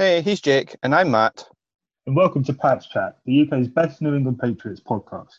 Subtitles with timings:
[0.00, 1.46] Hey, he's Jake, and I'm Matt.
[2.06, 5.36] And welcome to Pats Chat, the UK's best New England Patriots podcast.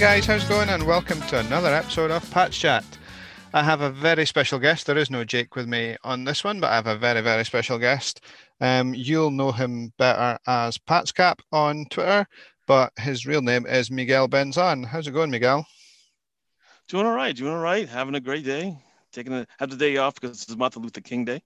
[0.00, 0.70] Guys, how's it going?
[0.70, 2.86] And welcome to another episode of Pats Chat.
[3.52, 4.86] I have a very special guest.
[4.86, 7.44] There is no Jake with me on this one, but I have a very, very
[7.44, 8.22] special guest.
[8.62, 12.26] Um, you'll know him better as Pats Cap on Twitter,
[12.66, 14.86] but his real name is Miguel Benzan.
[14.86, 15.66] How's it going, Miguel?
[16.88, 17.86] Doing all right, doing all right.
[17.86, 18.78] Having a great day.
[19.12, 21.42] Taking a have the day off because it's Martin Luther King Day.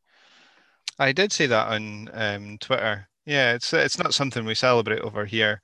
[0.96, 3.08] I did see that on um, Twitter.
[3.27, 5.60] Yeah, it's it's not something we celebrate over here.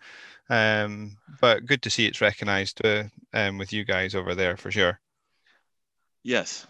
[0.51, 4.71] Um, but good to see it's recognised uh, um, with you guys over there for
[4.71, 5.01] sure.
[6.23, 6.67] Yes.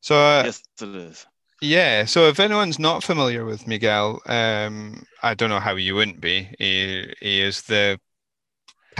[0.00, 1.26] So uh, yes, it is.
[1.62, 2.04] Yeah.
[2.04, 6.48] So if anyone's not familiar with Miguel, um, I don't know how you wouldn't be.
[6.58, 7.98] He, he is the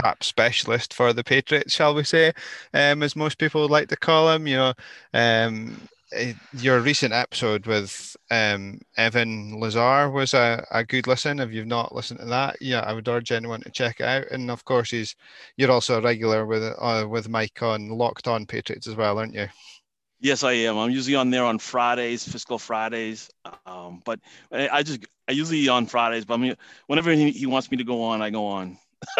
[0.01, 2.33] cap specialist for the Patriots, shall we say,
[2.73, 4.47] um, as most people would like to call him.
[4.47, 4.73] You know,
[5.13, 11.39] um, eh, your recent episode with um, Evan Lazar was a, a good listen.
[11.39, 14.25] If you've not listened to that, yeah, I would urge anyone to check it out.
[14.31, 15.15] And of course, he's
[15.57, 19.33] you're also a regular with uh, with Mike on Locked On Patriots as well, aren't
[19.33, 19.47] you?
[20.19, 20.77] Yes, I am.
[20.77, 23.29] I'm usually on there on Fridays, fiscal Fridays.
[23.65, 24.19] Um, but
[24.51, 26.25] I, I just I usually on Fridays.
[26.25, 26.55] But I mean,
[26.87, 28.77] whenever he, he wants me to go on, I go on.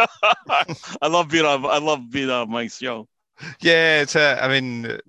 [0.50, 1.66] I love being on.
[1.66, 3.08] I love being on Mike's show.
[3.62, 4.16] Yeah, it's.
[4.16, 5.00] Uh, I mean,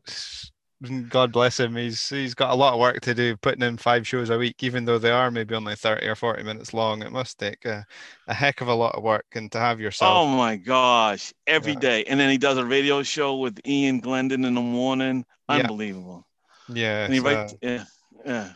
[1.09, 1.75] God bless him.
[1.75, 4.63] He's he's got a lot of work to do, putting in five shows a week,
[4.63, 7.03] even though they are maybe only thirty or forty minutes long.
[7.03, 7.85] It must take a,
[8.29, 10.13] a heck of a lot of work, and to have yourself.
[10.15, 11.81] Oh my gosh, every yeah.
[11.81, 15.25] day, and then he does a radio show with Ian Glendon in the morning.
[15.49, 16.27] Unbelievable.
[16.69, 17.05] Yeah.
[17.05, 17.85] And he writes, uh, yeah,
[18.25, 18.51] yeah.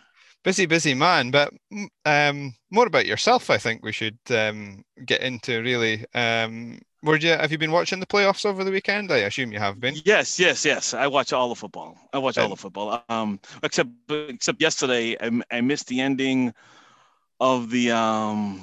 [0.44, 1.30] Busy, busy man.
[1.30, 1.52] But
[2.04, 3.50] um, more about yourself.
[3.50, 6.04] I think we should um, get into really.
[6.14, 9.12] Um, were you have you been watching the playoffs over the weekend?
[9.12, 9.94] I assume you have been.
[10.04, 10.94] Yes, yes, yes.
[10.94, 11.98] I watch all the football.
[12.12, 13.04] I watch all the football.
[13.08, 16.52] Um, except except yesterday, I, I missed the ending
[17.40, 18.60] of the um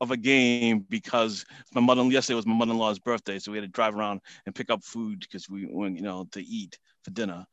[0.00, 3.68] of a game because my mother yesterday was my mother-in-law's birthday, so we had to
[3.68, 7.46] drive around and pick up food because we went, you know, to eat for dinner.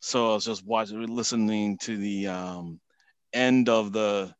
[0.00, 2.80] So I was just watching, listening to the um,
[3.32, 4.34] end of the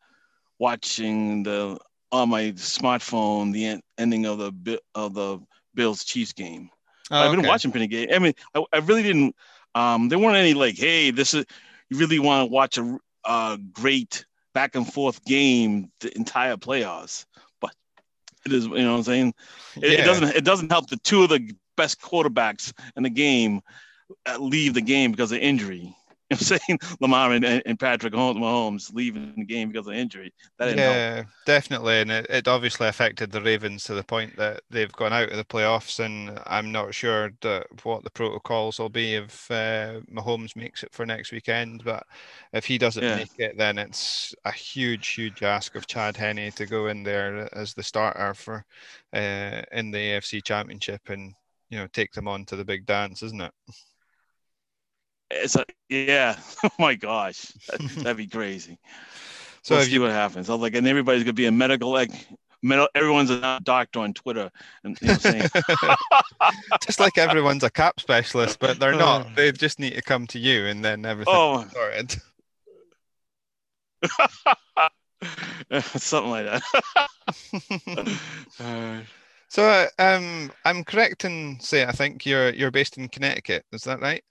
[0.58, 1.78] watching the
[2.10, 5.41] on my smartphone the en- ending of the of the
[5.74, 6.70] Bills Chiefs game.
[7.10, 7.48] Oh, I've been okay.
[7.48, 8.12] watching pretty good.
[8.12, 9.34] I mean, I, I, really didn't.
[9.74, 11.47] Um, there weren't any like, hey, this is
[11.88, 17.24] you really want to watch a, a great back and forth game the entire playoffs.
[17.60, 17.72] But
[18.44, 19.34] it is, you know what I'm saying?
[19.76, 19.98] It, yeah.
[20.00, 23.62] it doesn't it doesn't help the two of the best quarterbacks in the game
[24.26, 25.94] uh, leave the game because of injury.
[26.31, 30.34] I'm saying Lamar and, and Patrick Mahomes leaving the game because of injury.
[30.61, 31.27] yeah, help.
[31.47, 35.31] definitely, and it, it obviously affected the Ravens to the point that they've gone out
[35.31, 40.00] of the playoffs, and I'm not sure that what the protocols will be if uh,
[40.12, 41.83] Mahomes makes it for next weekend.
[41.83, 42.05] But
[42.53, 43.16] if he doesn't yeah.
[43.16, 47.49] make it, then it's a huge, huge ask of Chad Henne to go in there
[47.56, 48.66] as the starter for
[49.15, 51.33] uh, in the AFC Championship and
[51.71, 53.53] you know take them on to the big dance, isn't it?
[55.31, 56.37] It's a yeah.
[56.65, 57.53] Oh my gosh,
[57.97, 58.78] that'd be crazy.
[59.62, 60.49] So we'll see you, what happens.
[60.49, 62.11] I'm like, and everybody's gonna be a medical like.
[62.97, 64.50] Everyone's a doctor on Twitter,
[64.83, 65.49] and you know, saying
[66.84, 69.37] just like everyone's a cap specialist, but they're not.
[69.37, 71.65] They just need to come to you, and then everything oh.
[71.72, 72.16] sorted.
[76.00, 76.62] Something like that.
[78.59, 79.00] uh,
[79.49, 83.65] so, uh, um, I'm correct in saying I think you're you're based in Connecticut.
[83.72, 84.25] Is that right?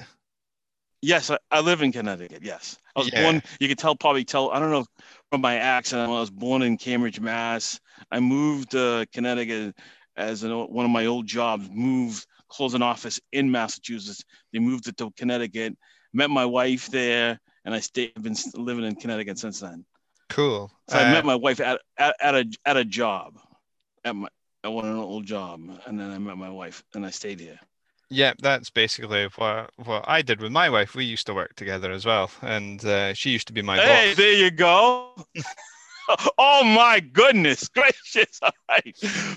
[1.07, 2.41] Yes, I, I, live in Connecticut.
[2.43, 3.23] Yes, I was yeah.
[3.23, 3.41] born.
[3.61, 4.51] You could tell, probably tell.
[4.51, 4.85] I don't know
[5.31, 6.01] from my accent.
[6.01, 7.79] I was born in Cambridge, Mass.
[8.11, 9.73] I moved to Connecticut
[10.17, 11.69] as an, one of my old jobs.
[11.71, 14.21] Moved, closed an office in Massachusetts.
[14.51, 15.77] They moved it to Connecticut.
[16.11, 18.11] Met my wife there, and I stayed.
[18.21, 19.85] Been living in Connecticut since then.
[20.27, 20.69] Cool.
[20.89, 23.39] So uh, I met my wife at, at, at a at a job,
[24.03, 24.27] at my
[24.61, 27.61] at one an old job, and then I met my wife, and I stayed here.
[28.09, 30.95] Yeah, that's basically what what I did with my wife.
[30.95, 33.85] We used to work together as well, and uh, she used to be my boss.
[33.85, 34.17] hey, boss.
[34.17, 35.13] there you go.
[36.37, 38.39] oh my goodness gracious!
[38.41, 38.95] All right,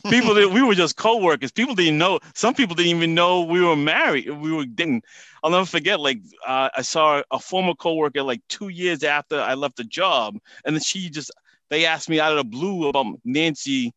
[0.09, 1.51] people that we were just co-workers.
[1.51, 2.21] People didn't know.
[2.35, 4.31] Some people didn't even know we were married.
[4.31, 5.05] We were didn't.
[5.43, 5.99] I'll never forget.
[5.99, 10.39] Like uh, I saw a former co-worker like two years after I left the job,
[10.65, 11.33] and then she just
[11.71, 13.93] they asked me out of the blue about Nancy,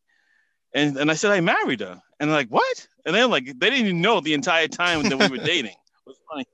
[0.72, 2.88] and and I said I married her, and they're like what?
[3.04, 5.76] And they're like they didn't even know the entire time that we were dating.
[6.06, 6.46] It was funny.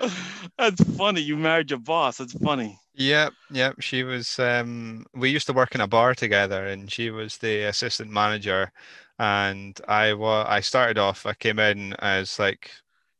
[0.56, 1.20] That's funny.
[1.20, 2.18] You married your boss.
[2.18, 2.78] That's funny.
[2.94, 3.74] Yep, yep.
[3.80, 4.38] She was.
[4.38, 8.70] Um, we used to work in a bar together, and she was the assistant manager.
[9.18, 10.46] And I was.
[10.48, 11.26] I started off.
[11.26, 12.70] I came in as like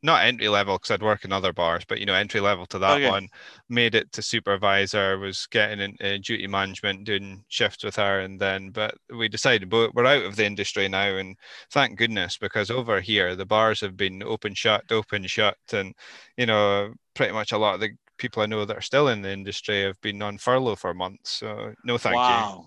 [0.03, 2.79] not entry level because I'd work in other bars, but you know, entry level to
[2.79, 3.11] that okay.
[3.11, 3.29] one.
[3.69, 8.41] Made it to supervisor, was getting in, in duty management, doing shifts with her, and
[8.41, 8.71] then.
[8.71, 11.37] But we decided but we're out of the industry now, and
[11.73, 15.95] thank goodness because over here the bars have been open shut, open shut, and
[16.37, 19.23] you know, pretty much a lot of the people I know that are still in
[19.23, 21.31] the industry have been on furlough for months.
[21.31, 22.29] So no, thank wow.
[22.29, 22.35] you.
[22.35, 22.67] Wow.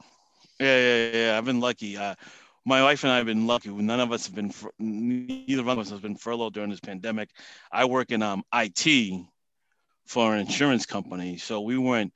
[0.59, 1.37] Yeah, yeah, yeah.
[1.37, 1.97] I've been lucky.
[1.97, 2.15] Uh,
[2.65, 3.69] my wife and I have been lucky.
[3.69, 7.29] None of us have been, neither one of us has been furloughed during this pandemic.
[7.71, 9.25] I work in um, IT
[10.05, 12.13] for an insurance company, so we weren't.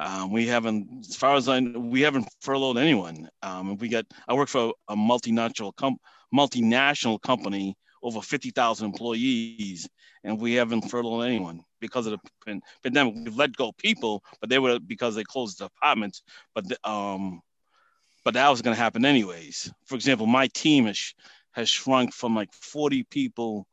[0.00, 3.28] Um, we haven't, as far as I, we haven't furloughed anyone.
[3.42, 4.06] Um, we got.
[4.26, 5.98] I work for a multinational com-
[6.34, 9.88] multinational company, over fifty thousand employees,
[10.24, 13.14] and we haven't furloughed anyone because of the pandemic.
[13.16, 16.22] We've let go people, but they were because they closed departments.
[16.54, 17.42] But the, um,
[18.24, 19.72] but that was going to happen anyways.
[19.86, 21.14] For example, my team has,
[21.52, 23.66] has shrunk from like 40 people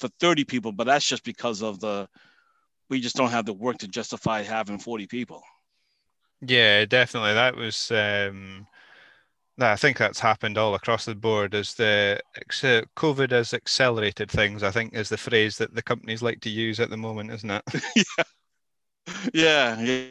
[0.00, 2.08] to 30 people, but that's just because of the,
[2.88, 5.42] we just don't have the work to justify having 40 people.
[6.40, 7.34] Yeah, definitely.
[7.34, 8.66] That was, um,
[9.58, 12.20] I think that's happened all across the board as the
[12.96, 16.78] COVID has accelerated things, I think is the phrase that the companies like to use
[16.78, 17.62] at the moment, isn't it?
[19.34, 19.80] yeah.
[19.80, 20.04] Yeah.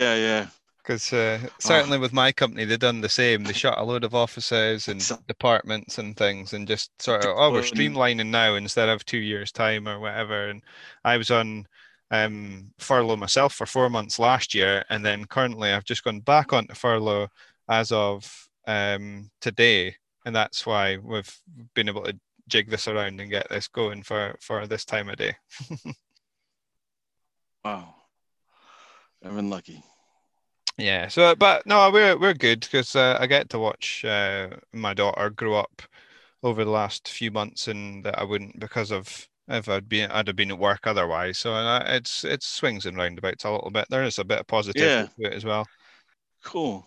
[0.00, 0.14] Yeah.
[0.16, 0.46] Yeah
[0.84, 2.00] because uh, certainly oh.
[2.00, 3.42] with my company they've done the same.
[3.42, 7.50] They shut a load of offices and departments and things and just sort of oh
[7.52, 10.48] we're streamlining now instead of two years time or whatever.
[10.48, 10.62] And
[11.04, 11.66] i was on
[12.10, 16.52] um, furlough myself for four months last year and then currently i've just gone back
[16.52, 17.28] onto furlough
[17.68, 19.96] as of um, today.
[20.26, 21.34] And that's why we've
[21.74, 25.16] been able to jig this around and get this going for for this time of
[25.16, 25.36] day.
[27.64, 27.94] Wow.
[29.24, 29.82] I've been lucky
[30.78, 31.08] yeah.
[31.08, 35.30] So, but no, we're we're good because uh, I get to watch uh, my daughter
[35.30, 35.82] grow up
[36.42, 40.26] over the last few months, and that I wouldn't because of if I'd been I'd
[40.26, 41.38] have been at work otherwise.
[41.38, 43.86] So uh, it's it swings and roundabouts a little bit.
[43.90, 45.06] There is a bit of positive yeah.
[45.06, 45.66] to it as well.
[46.42, 46.86] Cool.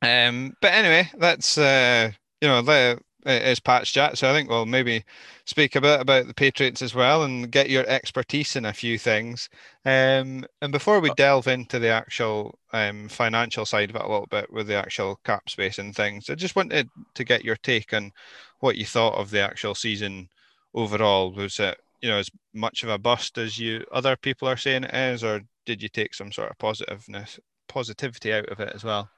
[0.00, 2.10] Um, but anyway, that's uh,
[2.40, 4.18] you know the is Pat's chat.
[4.18, 5.04] So I think we'll maybe
[5.44, 8.98] speak a bit about the Patriots as well and get your expertise in a few
[8.98, 9.48] things.
[9.84, 14.08] Um, and before we uh, delve into the actual um, financial side of it a
[14.08, 17.56] little bit with the actual cap space and things, I just wanted to get your
[17.56, 18.12] take on
[18.60, 20.28] what you thought of the actual season
[20.74, 21.32] overall.
[21.32, 24.84] Was it you know as much of a bust as you other people are saying
[24.84, 27.38] it is, or did you take some sort of positiveness
[27.68, 29.08] positivity out of it as well?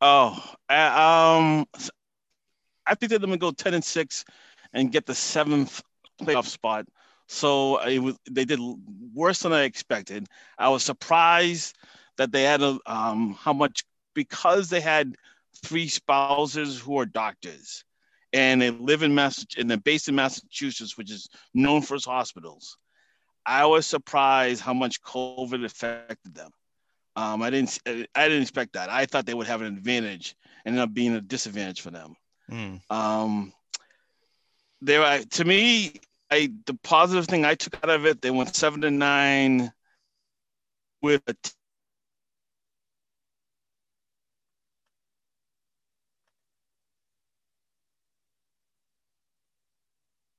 [0.00, 1.66] Oh, uh, um,
[2.88, 4.24] I think they're going to go 10 and 6
[4.72, 5.82] and get the seventh
[6.20, 6.86] playoff spot.
[7.26, 8.60] So it was, they did
[9.14, 10.26] worse than I expected.
[10.58, 11.76] I was surprised
[12.16, 15.14] that they had a, um, how much because they had
[15.62, 17.84] three spouses who are doctors
[18.32, 22.04] and they live in Massachusetts and they're based in Massachusetts, which is known for its
[22.04, 22.76] hospitals.
[23.46, 26.50] I was surprised how much COVID affected them.
[27.16, 28.90] Um, I didn't I didn't expect that.
[28.90, 32.14] I thought they would have an advantage and end up being a disadvantage for them.
[32.50, 32.80] Mm.
[32.90, 33.52] Um,
[34.80, 35.94] there, to me,
[36.30, 39.72] I the positive thing I took out of it, they went seven to nine
[41.02, 41.50] with a t-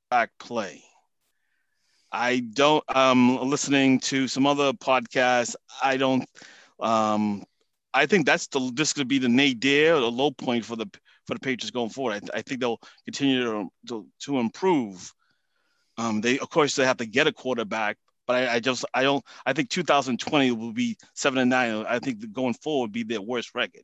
[0.10, 0.84] back play.
[2.12, 5.56] I don't um listening to some other podcasts.
[5.84, 6.28] I don't
[6.80, 7.44] um
[7.94, 10.88] I think that's the this could be the nadir or the low point for the
[11.30, 12.30] for the Patriots going forward.
[12.34, 15.14] I, I think they'll continue to, to, to improve.
[15.98, 19.04] Um, they of course they have to get a quarterback, but I, I, just I
[19.04, 21.86] don't I think 2020 will be seven and nine.
[21.88, 23.84] I think going forward would be their worst record.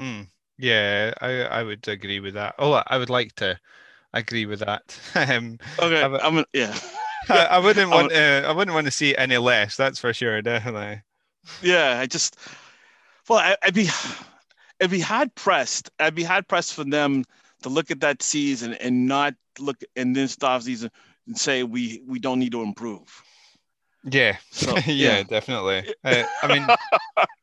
[0.00, 0.28] Mm,
[0.58, 2.54] yeah, I I would agree with that.
[2.58, 3.58] Oh, I would like to
[4.14, 4.98] agree with that.
[5.14, 6.78] um, okay, I, am yeah.
[7.28, 9.76] I, I, wouldn't want to, I wouldn't want to see any less.
[9.76, 11.02] That's for sure, definitely.
[11.62, 12.36] Yeah, I just
[13.28, 13.88] well, I, I'd be
[14.82, 15.90] it'd be hard pressed.
[16.00, 17.24] I'd be hard pressed for them
[17.62, 20.90] to look at that season and not look and then start season
[21.28, 23.22] and say we we don't need to improve.
[24.04, 25.22] Yeah, So, yeah, yeah.
[25.22, 25.94] definitely.
[26.04, 26.66] Uh, I mean,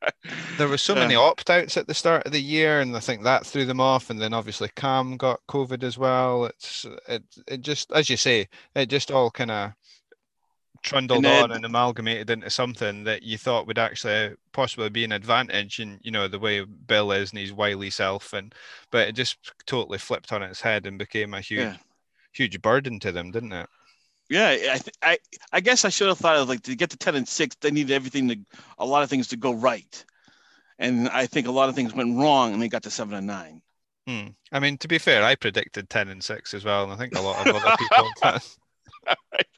[0.57, 3.45] there were so many opt-outs at the start of the year, and I think that
[3.45, 4.09] threw them off.
[4.09, 6.43] And then obviously Cam got COVID as well.
[6.45, 9.71] It's it it just as you say, it just all kind of
[10.83, 15.11] trundled then- on and amalgamated into something that you thought would actually possibly be an
[15.11, 15.79] advantage.
[15.79, 18.53] And you know the way Bill is and his wily self, and
[18.91, 21.77] but it just totally flipped on its head and became a huge Yeah.
[22.33, 23.69] huge burden to them, didn't it?
[24.29, 25.17] Yeah, I, th- I
[25.51, 27.71] I guess I should have thought of like to get to ten and six, they
[27.71, 28.37] needed everything to
[28.77, 30.05] a lot of things to go right,
[30.77, 33.25] and I think a lot of things went wrong, and they got to seven and
[33.25, 33.61] nine.
[34.07, 34.27] Hmm.
[34.51, 37.15] I mean, to be fair, I predicted ten and six as well, and I think
[37.15, 38.09] a lot of other people.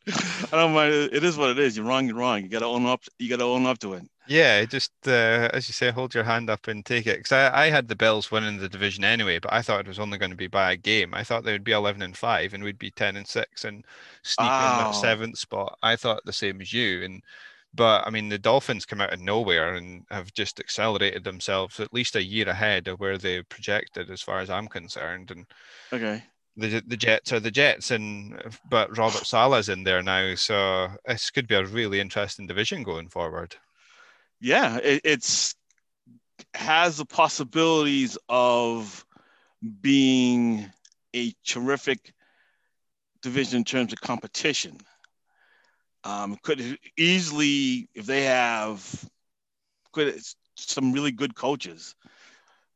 [0.07, 0.93] I don't mind.
[0.93, 1.77] It is what it is.
[1.77, 2.07] You're wrong.
[2.07, 2.41] You're wrong.
[2.43, 3.03] You got to own up.
[3.19, 4.03] You got to own up to it.
[4.27, 7.17] Yeah, just uh, as you say, hold your hand up and take it.
[7.17, 9.99] Because I, I had the Bills winning the division anyway, but I thought it was
[9.99, 11.13] only going to be by a game.
[11.13, 13.83] I thought they would be eleven and five, and we'd be ten and six, and
[14.23, 14.77] sneak in Oh.
[14.77, 15.77] that seventh spot.
[15.83, 17.23] I thought the same as you, and
[17.73, 21.93] but I mean the Dolphins come out of nowhere and have just accelerated themselves at
[21.93, 25.31] least a year ahead of where they projected, as far as I'm concerned.
[25.31, 25.45] And
[25.93, 26.23] Okay.
[26.57, 31.29] The the Jets are the Jets, and but Robert Saleh's in there now, so this
[31.29, 33.55] could be a really interesting division going forward.
[34.41, 35.55] Yeah, it, it's
[36.53, 39.05] has the possibilities of
[39.81, 40.69] being
[41.15, 42.13] a terrific
[43.21, 44.77] division in terms of competition.
[46.03, 49.09] Um, could easily, if they have,
[49.91, 50.19] could
[50.55, 51.95] some really good coaches,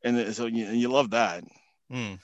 [0.02, 1.44] and so you, you love that.
[1.90, 2.14] Hmm.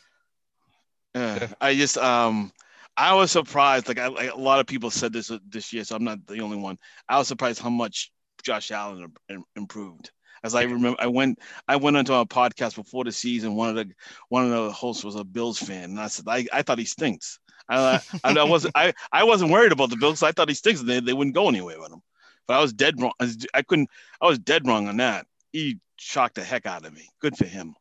[1.61, 2.53] I just um
[2.97, 3.89] I was surprised.
[3.89, 6.41] Like, I, like a lot of people said this this year, so I'm not the
[6.41, 6.79] only one.
[7.09, 8.11] I was surprised how much
[8.43, 10.11] Josh Allen im- im- improved.
[10.45, 11.39] As I remember, I went
[11.69, 13.55] I went onto a podcast before the season.
[13.55, 13.93] One of the
[14.29, 16.85] one of the hosts was a Bills fan, and I said I, I thought he
[16.85, 17.39] stinks.
[17.69, 20.23] I, I, I wasn't I, I wasn't worried about the Bills.
[20.23, 20.83] I thought he stinks.
[20.83, 22.03] They, they wouldn't go anywhere with him.
[22.49, 23.13] But I was dead wrong.
[23.21, 23.89] I, was- I couldn't.
[24.21, 25.27] I was dead wrong on that.
[25.53, 27.09] He shocked the heck out of me.
[27.21, 27.75] Good for him.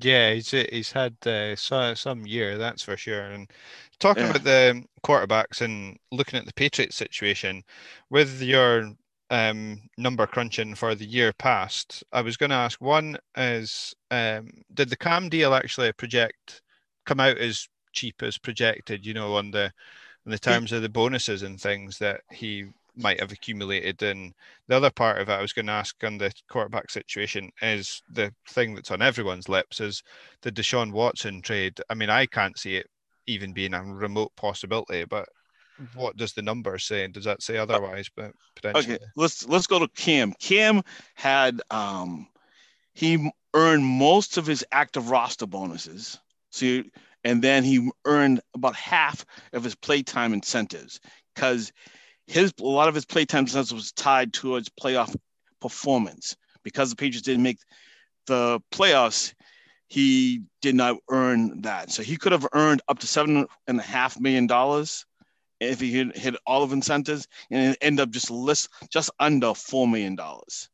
[0.00, 3.22] Yeah, he's he's had uh, so, some year, that's for sure.
[3.22, 3.50] And
[3.98, 4.30] talking Yeah.
[4.30, 7.64] about the quarterbacks and looking at the Patriots situation,
[8.10, 8.92] with your
[9.30, 12.80] um, number crunching for the year past, I was going to ask.
[12.80, 16.62] One is, um, did the Cam deal actually project
[17.06, 19.04] come out as cheap as projected?
[19.06, 19.72] You know, on the
[20.26, 22.66] in the terms of the bonuses and things that he
[22.96, 24.02] might have accumulated.
[24.02, 24.32] And
[24.68, 28.02] the other part of it I was going to ask on the quarterback situation is
[28.10, 30.02] the thing that's on everyone's lips is
[30.42, 31.80] the Deshaun Watson trade.
[31.90, 32.86] I mean, I can't see it
[33.26, 35.28] even being a remote possibility, but
[35.94, 37.04] what does the number say?
[37.04, 38.08] and Does that say otherwise?
[38.16, 40.32] But potentially, Okay, let's let's go to Cam.
[40.40, 40.82] Cam
[41.14, 42.28] had um
[42.94, 46.18] he earned most of his active roster bonuses.
[46.50, 46.90] So you-
[47.24, 51.00] and then he earned about half of his playtime incentives
[51.34, 51.72] because
[52.26, 55.14] his a lot of his playtime incentives was tied towards playoff
[55.60, 56.36] performance.
[56.62, 57.58] Because the Patriots didn't make
[58.26, 59.34] the playoffs,
[59.88, 61.90] he did not earn that.
[61.90, 65.06] So he could have earned up to seven and a half million dollars
[65.60, 69.86] if he hit, hit all of incentives and end up just list just under four
[69.88, 70.68] million dollars.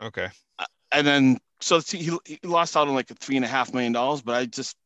[0.00, 0.28] okay,
[0.58, 3.92] uh, And then so he, he lost out on like three and a half million
[3.92, 4.76] dollars, but I just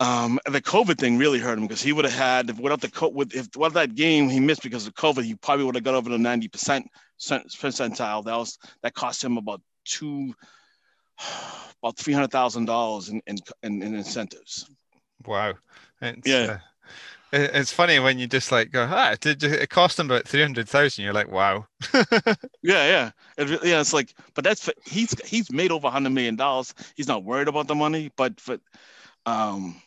[0.00, 3.08] um the COVID thing really hurt him because he would have had without the co-
[3.08, 5.94] with if without that game he missed because of COVID, he probably would have got
[5.94, 6.86] over the ninety percent
[7.20, 8.24] percentile.
[8.24, 10.34] That was that cost him about two
[11.82, 14.68] about three hundred thousand dollars in, in in in incentives.
[15.24, 15.54] wow,
[16.02, 16.36] it's, Yeah.
[16.36, 16.58] uh,
[17.32, 20.28] it- it's funny when you just like go, ah, it, did- it cost him about
[20.28, 21.04] three hundred thousand.
[21.04, 21.66] You're like, wow.
[22.62, 23.80] Yeah, yeah, it, yeah.
[23.80, 26.74] It's like, but that's for, he's he's made over hundred million dollars.
[26.96, 28.58] He's not worried about the money, but for,
[29.24, 29.80] um,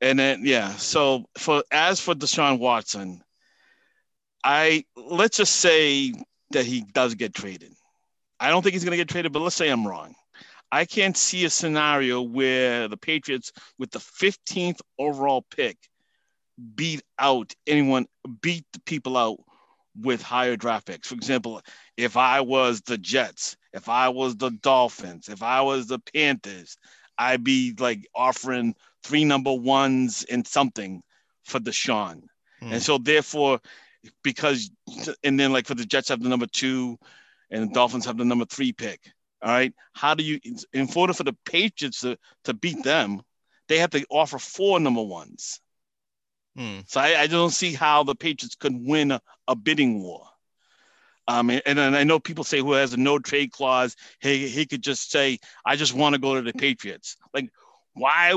[0.00, 0.74] and then yeah.
[0.76, 3.22] So for as for Deshaun Watson,
[4.44, 6.12] I let's just say
[6.50, 7.72] that he does get traded.
[8.38, 10.14] I don't think he's going to get traded, but let's say I'm wrong.
[10.72, 15.76] I can't see a scenario where the Patriots, with the 15th overall pick,
[16.74, 18.06] beat out anyone,
[18.40, 19.38] beat the people out
[20.00, 21.08] with higher draft picks.
[21.08, 21.60] For example,
[21.96, 26.76] if I was the Jets, if I was the Dolphins, if I was the Panthers,
[27.18, 31.02] I'd be like offering three number ones and something
[31.44, 32.22] for Deshaun.
[32.60, 32.72] Hmm.
[32.72, 33.60] And so therefore,
[34.22, 34.70] because
[35.22, 36.98] and then like for the Jets have the number two
[37.50, 39.00] and the Dolphins have the number three pick.
[39.42, 39.72] All right.
[39.94, 40.38] How do you
[40.72, 43.22] in order for the Patriots to, to beat them,
[43.68, 45.60] they have to offer four number ones.
[46.56, 46.80] Hmm.
[46.86, 50.26] So I, I don't see how the Patriots could win a, a bidding war.
[51.28, 54.66] Um, and, and I know people say who has a no trade clause, he, he
[54.66, 57.16] could just say, I just want to go to the Patriots.
[57.32, 57.50] Like,
[57.94, 58.34] why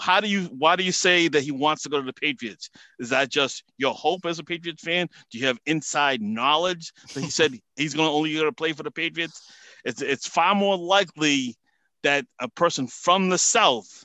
[0.00, 2.70] how do you why do you say that he wants to go to the Patriots?
[2.98, 5.08] Is that just your hope as a Patriots fan?
[5.30, 8.72] Do you have inside knowledge that he said he's going to only going to play
[8.72, 9.42] for the Patriots?
[9.84, 11.56] It's it's far more likely
[12.02, 14.04] that a person from the South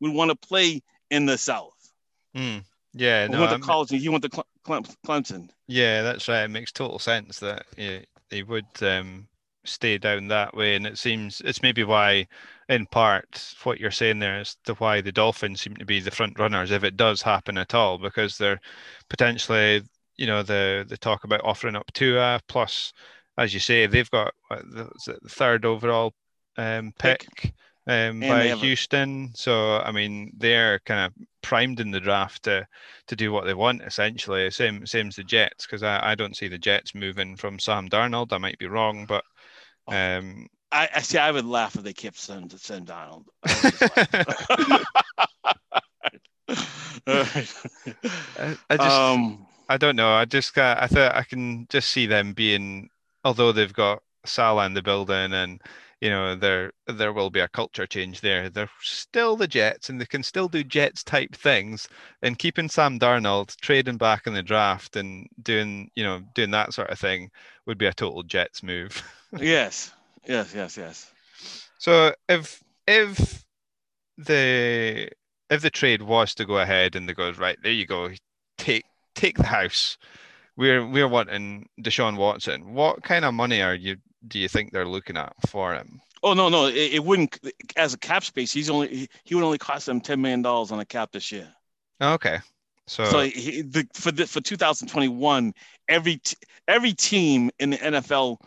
[0.00, 1.72] would want to play in the South.
[2.36, 2.64] Mm.
[2.92, 3.90] Yeah, no, he went to college.
[3.90, 4.44] He went to
[5.06, 5.50] Clemson.
[5.66, 6.44] Yeah, that's right.
[6.44, 8.00] It makes total sense that yeah,
[8.30, 9.26] he would um,
[9.64, 12.26] stay down that way, and it seems it's maybe why,
[12.68, 16.10] in part, what you're saying there is to why the Dolphins seem to be the
[16.10, 18.60] front runners if it does happen at all, because they're
[19.08, 19.82] potentially,
[20.16, 22.92] you know, the the talk about offering up Tua plus,
[23.38, 26.14] as you say, they've got the, the third overall
[26.56, 27.26] um, pick.
[27.36, 27.54] pick
[27.86, 29.30] um, by Houston.
[29.34, 32.66] So I mean, they're kind of primed in the draft to
[33.06, 34.50] to do what they want essentially.
[34.50, 37.88] Same same as the Jets because I, I don't see the Jets moving from Sam
[37.88, 38.32] Darnold.
[38.32, 39.24] I might be wrong, but
[39.88, 41.18] oh, um, I, I see.
[41.18, 43.26] I would laugh if they kept Sam, Sam Darnold.
[47.06, 50.12] I, I, just um, I don't know.
[50.12, 52.88] I just got, I thought I can just see them being
[53.24, 55.60] although they've got Saleh in the building and
[56.00, 58.50] you know there there will be a culture change there.
[58.50, 61.88] They're still the Jets, and they can still do Jets type things.
[62.20, 66.74] And keeping Sam Darnold trading back in the draft and doing you know doing that
[66.74, 67.30] sort of thing
[67.66, 69.02] would be a total Jets move.
[69.38, 69.92] yes,
[70.26, 71.10] yes, yes, yes.
[71.78, 73.44] So if if
[74.18, 75.08] the
[75.50, 78.10] if the trade was to go ahead and they goes right there you go
[78.58, 79.98] take take the house
[80.56, 82.74] we're we're wanting Deshaun Watson.
[82.74, 86.00] What kind of money are you do you think they're looking at for him?
[86.22, 87.38] Oh no, no, it, it wouldn't.
[87.76, 90.72] As a cap space, he's only he, he would only cost them ten million dollars
[90.72, 91.48] on a cap this year.
[92.00, 92.38] Okay,
[92.86, 95.52] so so he, the, for the, for 2021,
[95.88, 96.36] every t-
[96.68, 98.38] every team in the NFL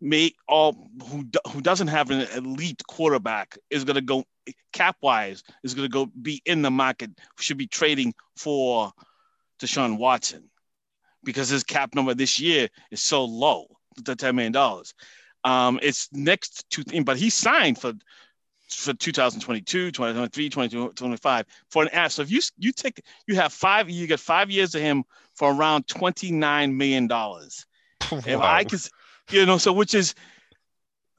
[0.00, 4.24] may all who who doesn't have an elite quarterback is going to go
[4.72, 8.92] cap wise is going to go be in the market should be trading for
[9.60, 10.50] Deshaun Watson
[11.24, 13.66] because his cap number this year is so low
[14.04, 14.94] the ten million dollars.
[15.44, 17.92] Um, it's next to, but he signed for
[18.68, 22.14] for 2022, 2023, 2025 for an ass.
[22.14, 25.52] So if you you take you have five, you get five years of him for
[25.52, 27.64] around 29 million dollars.
[28.10, 28.20] Wow.
[28.26, 28.78] If I can,
[29.30, 30.14] you know, so which is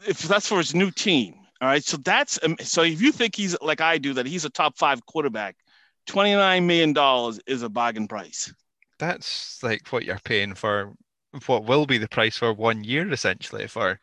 [0.08, 1.36] if that's for his new team.
[1.60, 4.46] All right, so that's um, so if you think he's like I do that he's
[4.46, 5.56] a top five quarterback,
[6.06, 8.54] 29 million dollars is a bargain price.
[9.00, 10.94] That's like what you're paying for
[11.46, 14.00] what will be the price for one year essentially for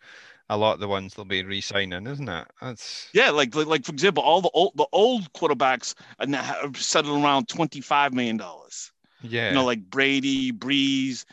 [0.51, 2.47] a lot of the ones they'll be re-signing, isn't it?
[2.61, 7.23] That's yeah, like like, for example, all the old the old quarterbacks are now settled
[7.23, 8.93] around twenty five million dollars.
[9.23, 11.25] Yeah, you know, like Brady, Brees,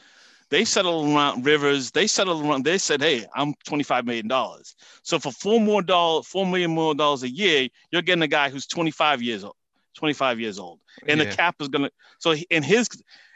[0.51, 1.89] they settled around Rivers.
[1.91, 2.63] They settled around.
[2.63, 6.71] They said, "Hey, I'm twenty five million dollars." So for four more dollars, four million
[6.71, 9.55] more dollars a year, you're getting a guy who's twenty five years old.
[9.95, 11.25] 25 years old and yeah.
[11.25, 12.87] the cap is gonna so in his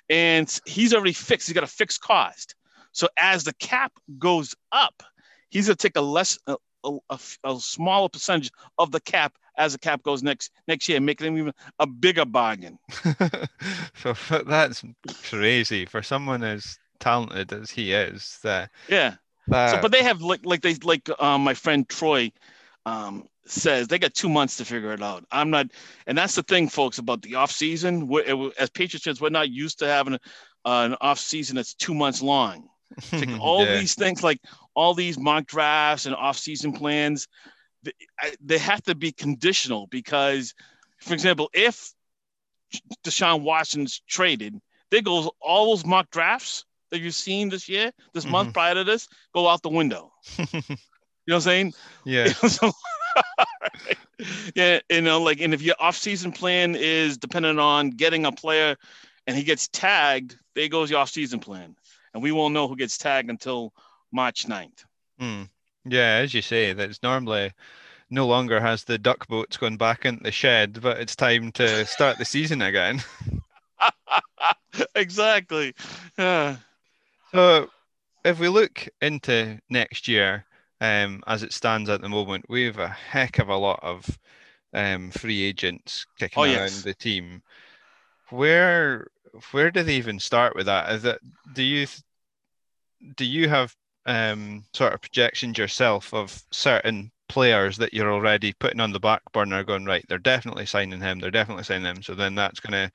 [0.09, 1.47] and he's already fixed.
[1.47, 2.55] He's got a fixed cost.
[2.91, 5.03] So as the cap goes up,
[5.49, 9.73] he's going to take a less, a, a, a, smaller percentage of the cap as
[9.73, 12.77] the cap goes next next year, making him even a bigger bargain.
[13.95, 14.13] so
[14.45, 14.83] that's
[15.29, 18.39] crazy for someone as talented as he is.
[18.43, 19.15] That yeah.
[19.47, 19.71] That...
[19.71, 22.31] So, but they have like like they like um, my friend Troy
[22.85, 25.25] um, says they got two months to figure it out.
[25.31, 25.67] I'm not,
[26.07, 28.07] and that's the thing, folks, about the off season.
[28.07, 30.19] We're, as Patriots fans, we're not used to having a,
[30.65, 32.69] uh, an off season that's two months long.
[33.39, 33.79] all yeah.
[33.79, 34.39] these things, like
[34.73, 37.27] all these mock drafts and off season plans,
[37.83, 37.91] they,
[38.43, 40.53] they have to be conditional because,
[41.01, 41.93] for example, if
[43.03, 44.59] Deshaun Watson's traded,
[44.91, 48.31] there goes all those mock drafts that you've seen this year, this mm-hmm.
[48.31, 50.13] month prior to this, go out the window.
[50.37, 50.55] you know
[51.25, 51.73] what I'm saying?
[52.05, 52.27] Yeah.
[52.31, 52.71] so,
[54.55, 58.77] yeah, you know, like, and if your off-season plan is dependent on getting a player,
[59.27, 61.75] and he gets tagged, there goes your off-season plan,
[62.13, 63.73] and we won't know who gets tagged until
[64.13, 64.85] March 9th.
[65.19, 65.43] Hmm.
[65.83, 67.51] Yeah, as you say, that's normally
[68.09, 71.85] no longer has the duck boats gone back into the shed, but it's time to
[71.85, 73.03] start the season again.
[74.95, 75.73] exactly.
[76.17, 76.57] Yeah.
[77.35, 77.69] So,
[78.23, 80.45] if we look into next year,
[80.79, 84.07] um, as it stands at the moment, we have a heck of a lot of
[84.73, 86.83] um, free agents kicking oh, around yes.
[86.83, 87.41] the team.
[88.29, 89.07] Where
[89.51, 90.89] where do they even start with that?
[90.93, 91.19] Is that
[91.53, 91.87] do you
[93.17, 98.79] do you have um, sort of projections yourself of certain players that you're already putting
[98.79, 100.05] on the back burner, going right?
[100.07, 101.19] They're definitely signing him.
[101.19, 102.01] They're definitely signing him.
[102.01, 102.91] So then that's going to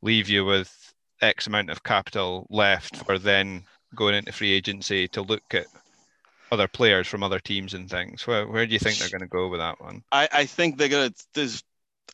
[0.00, 5.22] leave you with X amount of capital left for then going into free agency to
[5.22, 5.66] look at
[6.50, 8.26] other players from other teams and things.
[8.26, 10.02] Where where do you think they're going to go with that one?
[10.12, 11.26] I, I think they're going to.
[11.34, 11.62] There's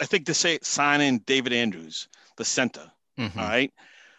[0.00, 2.90] I think to say sign in David Andrews, the center.
[3.18, 3.36] Mhm.
[3.36, 3.72] All right.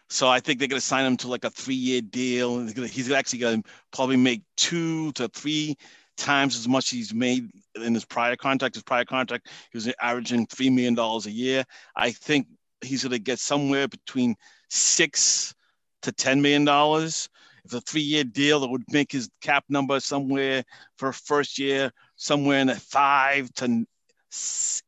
[0.09, 2.59] So I think they're going to sign him to like a three-year deal.
[2.61, 5.77] He's, gonna, he's actually going to probably make two to three
[6.17, 8.75] times as much as he's made in his prior contract.
[8.75, 11.63] His prior contract, he was averaging three million dollars a year.
[11.95, 12.47] I think
[12.81, 14.35] he's going to get somewhere between
[14.69, 15.53] six
[16.01, 17.29] to ten million dollars.
[17.69, 20.63] If a three-year deal, that would make his cap number somewhere
[20.97, 23.85] for first year somewhere in the five to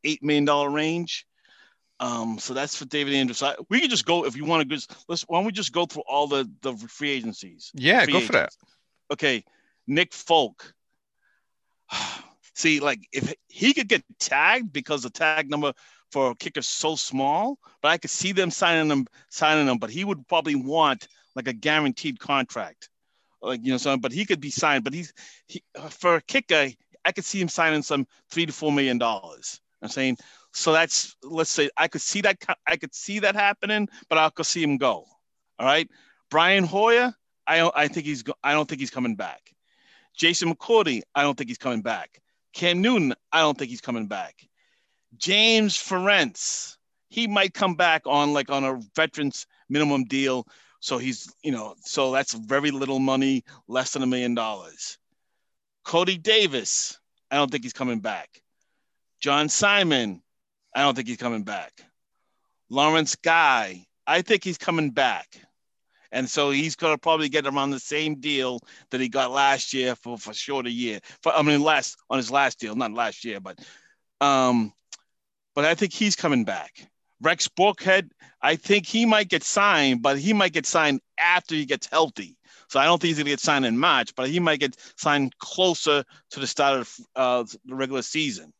[0.04, 1.26] eight million dollar range.
[2.00, 3.44] Um, so that's for David Andrews.
[3.44, 4.76] I, we can just go if you want to.
[4.76, 5.22] Just let's.
[5.24, 7.72] Why don't we just go through all the the free agencies?
[7.76, 8.39] Yeah, Free go for it.
[8.39, 8.58] agents.
[9.12, 9.44] Okay,
[9.88, 10.74] Nick Folk.
[12.56, 15.74] See, like if he could get tagged because the tag number
[16.12, 19.78] for a kicker is so small, but I could see them signing him, signing him.
[19.78, 22.89] But he would probably want like a guaranteed contract,
[23.41, 23.78] like you know.
[23.78, 24.84] So, but he could be signed.
[24.84, 25.13] But he's
[25.48, 26.70] he uh, for a kicker,
[27.06, 29.60] I could see him signing some three to four million dollars.
[29.82, 30.17] I'm saying
[30.54, 30.72] so.
[30.74, 34.46] That's let's say I could see that I could see that happening, but I could
[34.46, 35.06] see him go.
[35.60, 35.89] All right,
[36.30, 37.13] Brian Hoyer,
[37.48, 37.74] I don't.
[37.76, 38.24] I think he's.
[38.44, 39.54] I don't think he's coming back.
[40.15, 42.22] Jason McCourty, I don't think he's coming back.
[42.54, 44.36] Cam Newton, I don't think he's coming back.
[45.17, 46.78] James Ferentz,
[47.10, 50.46] he might come back on like on a veterans minimum deal.
[50.82, 54.98] So he's, you know, so that's very little money, less than a million dollars.
[55.86, 58.41] Cody Davis, I don't think he's coming back.
[59.22, 60.22] John Simon,
[60.76, 61.72] I don't think he's coming back.
[62.70, 65.39] Lawrence Guy, I think he's coming back.
[66.12, 69.74] And so he's going to probably get around the same deal that he got last
[69.74, 71.00] year for for short a year.
[71.22, 73.60] For I mean, last on his last deal, not last year, but
[74.20, 74.74] um,
[75.56, 76.90] but I think he's coming back.
[77.21, 78.10] Rex Burkhead,
[78.41, 82.38] I think he might get signed, but he might get signed after he gets healthy.
[82.69, 84.77] So I don't think he's going to get signed in March, but he might get
[84.97, 88.53] signed closer to the start of uh, the regular season,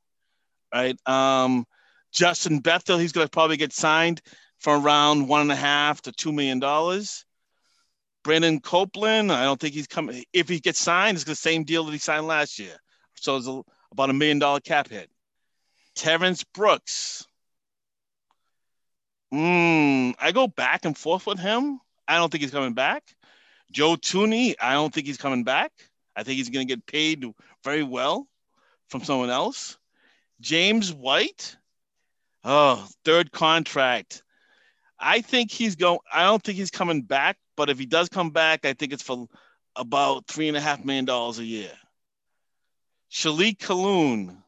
[0.74, 0.98] right?
[1.08, 1.66] Um,
[2.12, 4.22] Justin Bethel, he's going to probably get signed
[4.60, 7.26] for around one and a half to two million dollars.
[8.24, 10.24] Brandon Copeland, I don't think he's coming.
[10.34, 12.76] If he gets signed, it's the same deal that he signed last year.
[13.16, 13.48] So it's
[13.92, 15.10] about a million dollar cap hit.
[15.96, 17.26] Terrence Brooks.
[19.34, 21.80] Mm, I go back and forth with him.
[22.08, 23.04] I don't think he's coming back.
[23.72, 25.72] Joe Thuney, I don't think he's coming back.
[26.16, 27.26] I think he's going to get paid
[27.64, 28.28] very well
[28.90, 29.78] from someone else.
[30.42, 31.56] James White,
[32.44, 34.24] oh, third contract.
[35.00, 36.00] I think he's going.
[36.14, 39.04] I don't think he's coming back, but if he does come back, I think it's
[39.04, 39.28] for
[39.76, 41.72] about three and a half million dollars a year.
[43.12, 44.44] Shilique Calhoun.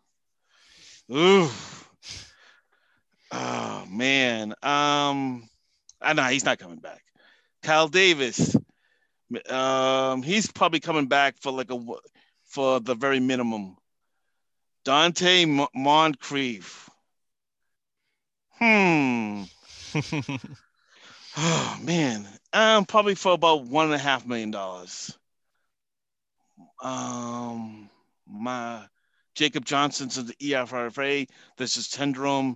[1.12, 1.50] Ooh.
[3.34, 4.54] Oh man.
[4.62, 5.50] Um
[6.02, 7.02] I know he's not coming back.
[7.63, 8.56] Kyle Davis.
[9.50, 11.80] Um he's probably coming back for like a
[12.46, 13.76] for the very minimum.
[14.86, 16.89] Donte Mon- Moncrief.
[18.60, 19.43] Hmm.
[21.36, 25.17] Oh man, um, probably for about one and a half million dollars.
[26.82, 27.89] Um,
[28.28, 28.86] my
[29.34, 31.28] Jacob Johnson's in the EFRFA.
[31.58, 32.56] This is Tendrum.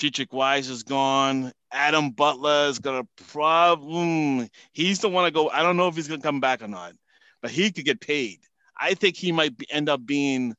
[0.00, 1.52] Deatrich Wise is gone.
[1.70, 4.48] Adam Butler is gonna problem.
[4.72, 5.50] He's the one to go.
[5.50, 6.94] I don't know if he's gonna come back or not,
[7.42, 8.40] but he could get paid.
[8.78, 10.56] I think he might be, end up being.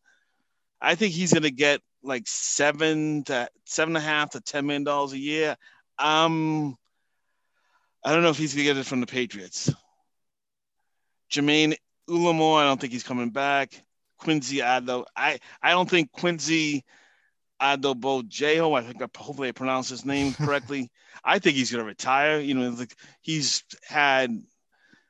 [0.80, 4.84] I think he's gonna get like seven to seven and a half to ten million
[4.84, 5.58] dollars a year.
[5.98, 6.78] Um,
[8.06, 9.74] I don't know if he's gonna get it from the Patriots.
[11.32, 11.76] Jermaine
[12.08, 13.84] Eluemunor, I don't think he's coming back.
[14.20, 16.84] Quincy Ado, I I don't think Quincy
[17.62, 20.92] Adeboyejo, I think I hopefully I pronounced his name correctly.
[21.24, 22.40] I think he's gonna retire.
[22.40, 24.32] You know, like he's had.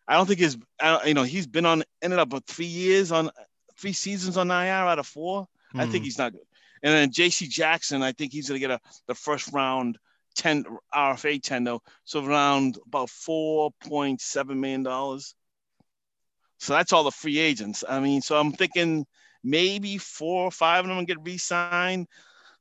[0.08, 0.58] I don't think his.
[1.06, 3.30] You know, he's been on ended up with three years on
[3.78, 5.48] three seasons on IR out of four.
[5.78, 6.06] I think Hmm.
[6.06, 6.42] he's not good.
[6.84, 7.48] And then J.C.
[7.48, 9.98] Jackson, I think he's gonna get a the first round
[10.36, 15.36] ten RFA tender, so around about four point seven million dollars.
[16.60, 17.84] So that's all the free agents.
[17.88, 19.06] I mean, so I'm thinking
[19.44, 22.08] maybe four or five of them get re-signed.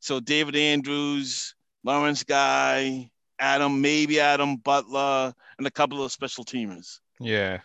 [0.01, 7.01] So David Andrews, Lawrence Guy, Adam, maybe Adam Butler, and a couple of special teamers.
[7.21, 7.61] Yeah.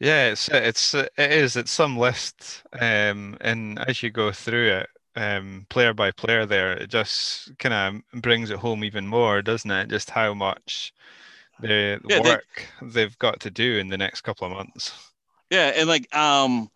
[0.00, 4.88] Yeah, it's it's it is it's some list um and as you go through it
[5.14, 9.70] um player by player there it just kind of brings it home even more doesn't
[9.70, 10.92] it just how much
[11.60, 14.92] the Yeah, they- work they've got to do in the next couple of months
[15.50, 16.70] Yeah, and like um,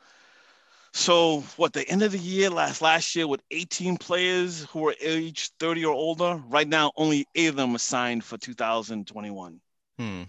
[0.97, 1.73] so what?
[1.73, 5.85] The end of the year last last year with 18 players who were age 30
[5.85, 6.43] or older.
[6.47, 9.61] Right now, only eight of them are signed for 2021.
[9.99, 10.25] hmm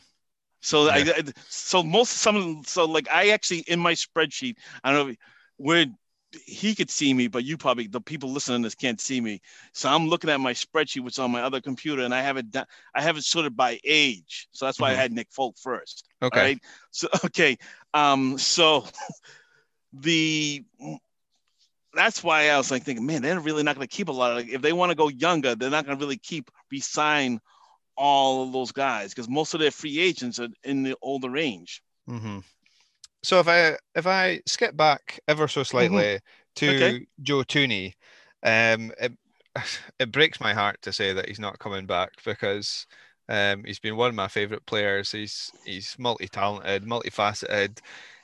[0.62, 1.06] So Yeah.
[1.16, 5.10] I, so most some of them, so like I actually in my spreadsheet, I don't
[5.10, 5.16] know
[5.58, 5.86] where
[6.46, 9.42] he could see me, but you probably the people listening to this can't see me.
[9.74, 12.38] So I'm looking at my spreadsheet, which is on my other computer, and I have
[12.38, 14.48] it done, I have it sorted by age.
[14.52, 14.94] So that's why Mhm.
[14.94, 16.06] I had Nick Folk first.
[16.22, 16.50] Okay.
[16.50, 16.60] Right.
[16.92, 17.58] So okay.
[17.94, 18.38] Um.
[18.38, 18.86] So
[20.02, 20.64] the
[21.94, 24.32] that's why I was like thinking, man, they're really not going to keep a lot
[24.32, 24.38] of.
[24.38, 27.40] Like, If they want to go younger, they're not going to really keep resign
[27.96, 31.82] all of those guys because most of their free agents are in the older range.
[32.08, 32.40] hmm
[33.24, 36.20] So if I if I skip back ever so slightly
[36.56, 36.84] to Mm-hmm.
[36.84, 37.08] Okay.
[37.22, 37.94] Joe Thuney,
[38.44, 39.14] um, it,
[40.00, 42.86] it breaks my heart to say that he's not coming back because
[43.30, 45.12] um, he's been one of my favorite players.
[45.12, 47.80] He's he's multi-talented, multifaceted.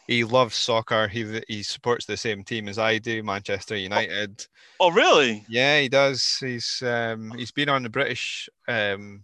[0.08, 1.08] He loves soccer.
[1.08, 4.46] He he supports the same team as I do, Manchester United.
[4.80, 5.46] Oh, really?
[5.48, 6.38] Yeah, he does.
[6.40, 9.24] He's um he's been on the British um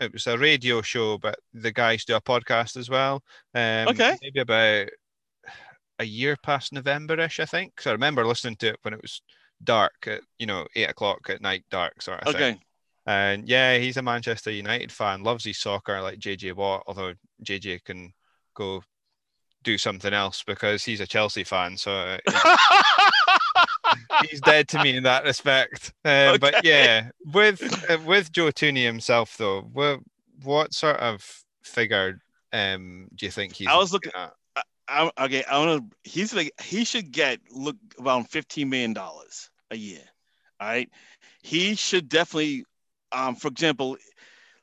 [0.00, 3.22] it was a radio show, but the guys do a podcast as well.
[3.54, 4.16] Um Okay.
[4.22, 4.88] maybe about
[5.98, 7.80] a year past November-ish, I think.
[7.80, 9.20] So I remember listening to it when it was
[9.62, 12.54] dark at you know eight o'clock at night, dark sort of thing.
[12.54, 12.60] Okay.
[13.06, 17.82] And yeah, he's a Manchester United fan, loves his soccer like JJ Watt, although JJ
[17.84, 18.12] can
[18.54, 18.82] go
[19.64, 21.76] do something else because he's a Chelsea fan.
[21.76, 22.18] So uh,
[24.30, 25.92] he's dead to me in that respect.
[26.04, 30.00] Um, But yeah, with uh, with Joe Thuney himself though, what
[30.42, 31.24] what sort of
[31.62, 32.20] figure
[32.52, 33.68] um do you think he's?
[33.68, 34.32] I was looking- at?
[34.90, 35.96] I, okay, I want to.
[36.10, 40.00] He's like he should get look around fifteen million dollars a year.
[40.60, 40.88] All right,
[41.42, 42.64] he should definitely.
[43.12, 43.98] Um, for example,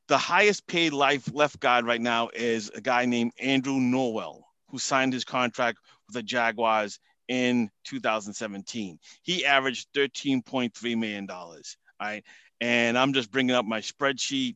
[0.08, 4.80] the highest paid life left guard right now is a guy named Andrew Norwell, who
[4.80, 9.00] signed his contract with the Jaguars in 2017.
[9.24, 11.78] He averaged 13.3 million dollars.
[12.00, 12.24] All right,
[12.62, 14.56] and I'm just bringing up my spreadsheet.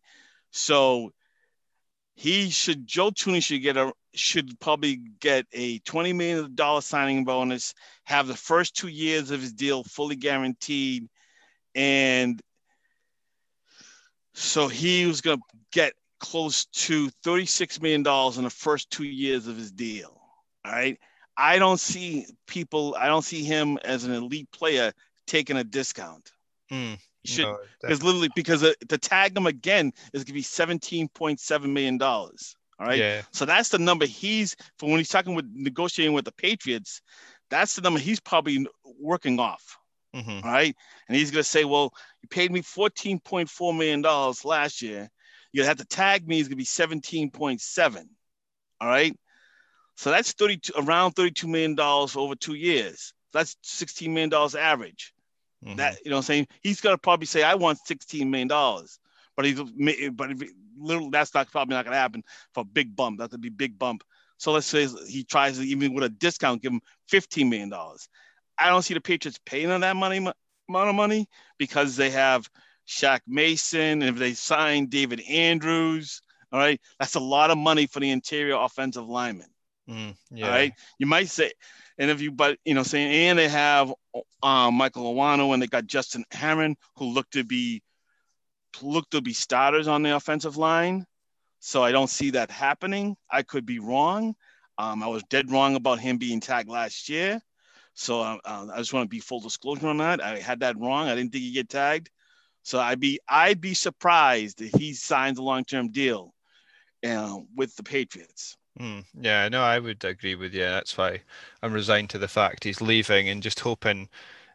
[0.52, 1.12] So
[2.15, 7.74] he should Joe Thuney should get a should probably get a $20 million signing bonus,
[8.06, 11.08] have the first two years of his deal fully guaranteed.
[11.76, 12.41] And
[14.34, 17.99] so he was going to get close to $36 million
[18.38, 20.19] in the first two years of his deal.
[20.65, 20.97] All right.
[21.38, 24.91] I don't see people, I don't see him as an elite player
[25.25, 26.32] taking a discount.
[26.69, 30.34] Hmm, He should, no, because literally, because uh, to tag him again is going to
[30.34, 32.01] be $17.7 million.
[32.01, 32.99] All right.
[32.99, 33.21] Yeah.
[33.32, 37.01] So that's the number he's for when he's talking with negotiating with the Patriots.
[37.49, 38.65] That's the number he's probably
[38.99, 39.77] working off.
[40.15, 40.75] mhm, All right.
[41.08, 44.01] And he's going to say, well, you paid me $14.4 million
[44.43, 45.10] last year.
[45.51, 46.39] You're to have to tag me.
[46.39, 48.05] It's going to be 17.7.
[48.81, 49.17] All right.
[49.95, 53.13] So that's 32 around $32 million over two years.
[53.33, 55.13] That's $16 million average.
[55.65, 55.77] mhm.
[55.77, 56.47] That you know what I'm saying?
[56.62, 58.99] He's gonna probably say, I want 16 million dollars.
[59.35, 59.62] But he's
[60.13, 60.41] but if,
[60.77, 63.19] little that's not probably not gonna happen for a big bump.
[63.19, 64.03] That could be big bump.
[64.38, 68.07] So let's say he tries to even with a discount, give him 15 million dollars.
[68.57, 72.49] I don't see the Patriots paying on that money amount of money because they have
[72.89, 76.21] Shaq Mason, and if they sign David Andrews,
[76.52, 79.47] all right, that's a lot of money for the interior offensive lineman.
[79.88, 80.45] Mm, yeah.
[80.45, 80.73] All right.
[80.97, 81.52] You might say,
[81.99, 83.93] and if you, but you know, saying, and they have
[84.41, 87.84] um, Michael Onwenu and they got Justin Herron, who look to be
[88.82, 91.06] look to be starters on the offensive line.
[91.60, 93.15] So I don't see that happening.
[93.30, 94.34] I could be wrong.
[94.80, 97.39] Um, I was dead wrong about him being tagged last year.
[97.93, 100.23] So uh, I just want to be full disclosure on that.
[100.23, 101.08] I had that wrong.
[101.08, 102.10] I didn't think he'd get tagged.
[102.69, 106.36] So I'd be I'd be surprised if he signs a long term deal
[107.03, 108.58] uh, with the Patriots.
[108.79, 110.62] Mm, yeah, no, I would agree with you.
[110.62, 111.23] That's why
[111.62, 114.10] I'm resigned to the fact he's leaving and just hoping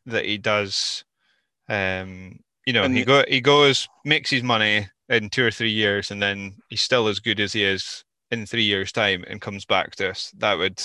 [0.07, 1.05] that he does.
[1.69, 5.73] Um, you know, And he go he goes makes his money in two or three
[5.73, 9.41] years, and then he's still as good as he is in three years' time, and
[9.41, 10.33] comes back to us.
[10.39, 10.83] That would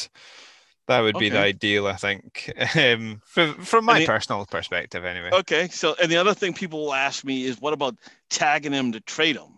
[0.89, 5.30] that would be the ideal, I think, um, from from my the- personal perspective, anyway.
[5.32, 7.95] Okay, so and the other thing people will ask me is, what about
[8.30, 9.58] tagging him to trade him?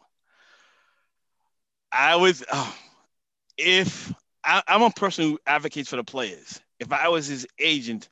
[1.91, 2.76] I was, oh,
[3.58, 4.13] if
[4.44, 6.60] I, I'm a person who advocates for the players.
[6.80, 8.10] If I was his agent,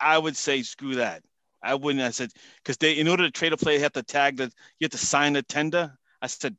[0.00, 1.22] I would say screw that.
[1.62, 2.02] I wouldn't.
[2.02, 2.30] I said
[2.62, 4.52] because they, in order to trade a player, you have to tag that.
[4.78, 5.96] You have to sign the tender.
[6.20, 6.56] I said,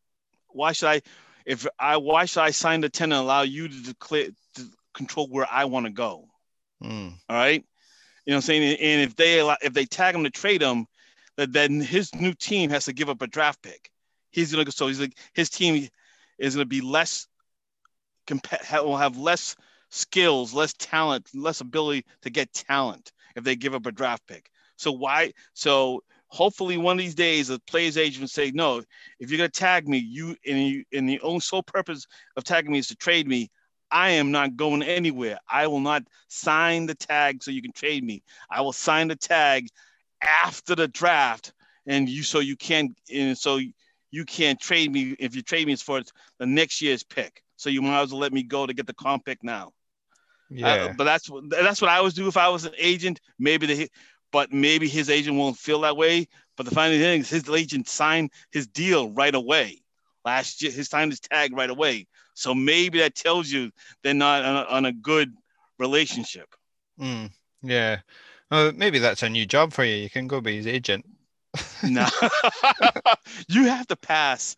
[0.48, 1.02] why should I?
[1.46, 5.28] If I, why should I sign the tender and allow you to declare to control
[5.28, 6.28] where I want to go?
[6.84, 7.64] Mm, All right.
[8.26, 8.78] You know what I'm saying?
[8.80, 10.86] And if they allow, if they tag him to trade him,
[11.38, 13.90] that then his new team has to give up a draft pick.
[14.32, 15.88] He's gonna go so he's like his team
[16.38, 17.28] is gonna be less
[18.28, 19.56] comp- will have less
[19.90, 24.50] skills, less talent, less ability to get talent if they give up a draft pick.
[24.78, 28.82] So why so hopefully one of these days the players agent will say, no,
[29.20, 32.06] if you're gonna tag me, you and you and the only sole purpose
[32.38, 33.50] of tagging me is to trade me,
[33.92, 35.40] I am not going anywhere.
[35.50, 38.24] I will not sign the tag so you can trade me.
[38.50, 39.68] I will sign the tag
[40.22, 41.54] after the draft,
[41.86, 43.60] and you so you can't and so
[44.12, 45.16] you can't trade me.
[45.20, 46.02] If you trade me, it's for
[46.40, 47.44] the next year's pick.
[47.58, 49.74] So you might as well let me go to get the comp pick now.
[50.50, 50.74] Yeah.
[50.74, 53.20] Uh, but that's what that's what I would do if I was an agent.
[53.40, 53.90] Maybe the
[54.32, 56.28] but maybe his agent won't feel that way.
[56.56, 59.81] But the funny thing is, his agent signed his deal right away
[60.26, 60.72] last year.
[60.72, 62.08] He signed his tag right away.
[62.34, 63.72] So maybe that tells you
[64.04, 65.34] they're not on a, on a good
[65.80, 66.48] relationship.
[67.00, 67.32] Mm,
[67.62, 68.00] yeah.
[68.50, 69.96] Well, maybe that's a new job for you.
[69.96, 71.06] You can go be his agent.
[71.84, 72.08] no,
[73.48, 74.56] you have to pass.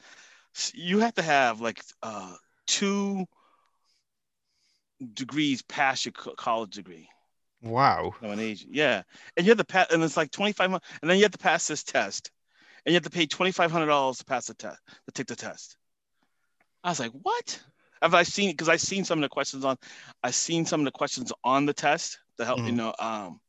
[0.73, 2.35] You have to have like uh,
[2.67, 3.25] two
[5.13, 7.09] degrees past your college degree.
[7.63, 8.13] Wow.
[8.21, 9.03] Of an agent, yeah,
[9.37, 11.31] and you have to pass, and it's like twenty five, months, and then you have
[11.31, 12.29] to pass this test,
[12.85, 15.27] and you have to pay twenty five hundred dollars to pass the test, to take
[15.27, 15.77] the test.
[16.83, 17.61] I was like, what?
[18.01, 18.51] Have I seen?
[18.51, 19.77] Because I've seen some of the questions on,
[20.23, 22.67] I've seen some of the questions on the test to help mm.
[22.67, 23.39] you know, um,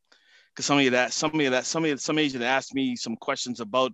[0.55, 3.61] because some of that, some of that, some of some agent asked me some questions
[3.61, 3.93] about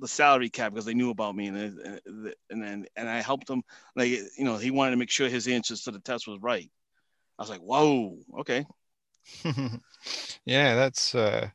[0.00, 3.48] the salary cap because they knew about me and and and then and I helped
[3.48, 3.62] him
[3.94, 6.70] like you know he wanted to make sure his answers to the test was right.
[7.38, 8.66] I was like, whoa, okay.
[10.44, 11.48] yeah, that's uh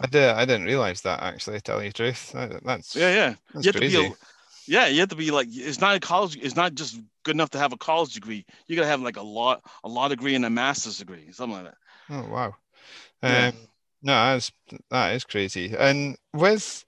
[0.00, 2.32] I did I didn't realize that actually, tell you the truth.
[2.32, 3.34] That, that's yeah, yeah.
[3.52, 3.96] That's you have crazy.
[3.96, 4.12] to be a,
[4.66, 7.50] yeah, you have to be like it's not a college it's not just good enough
[7.50, 8.44] to have a college degree.
[8.66, 11.66] You gotta have like a law a law degree and a master's degree, something like
[11.66, 11.76] that.
[12.10, 12.54] Oh wow.
[13.22, 13.48] Yeah.
[13.48, 13.54] Um,
[14.02, 14.52] no, that's
[14.90, 15.74] that is crazy.
[15.76, 16.84] And with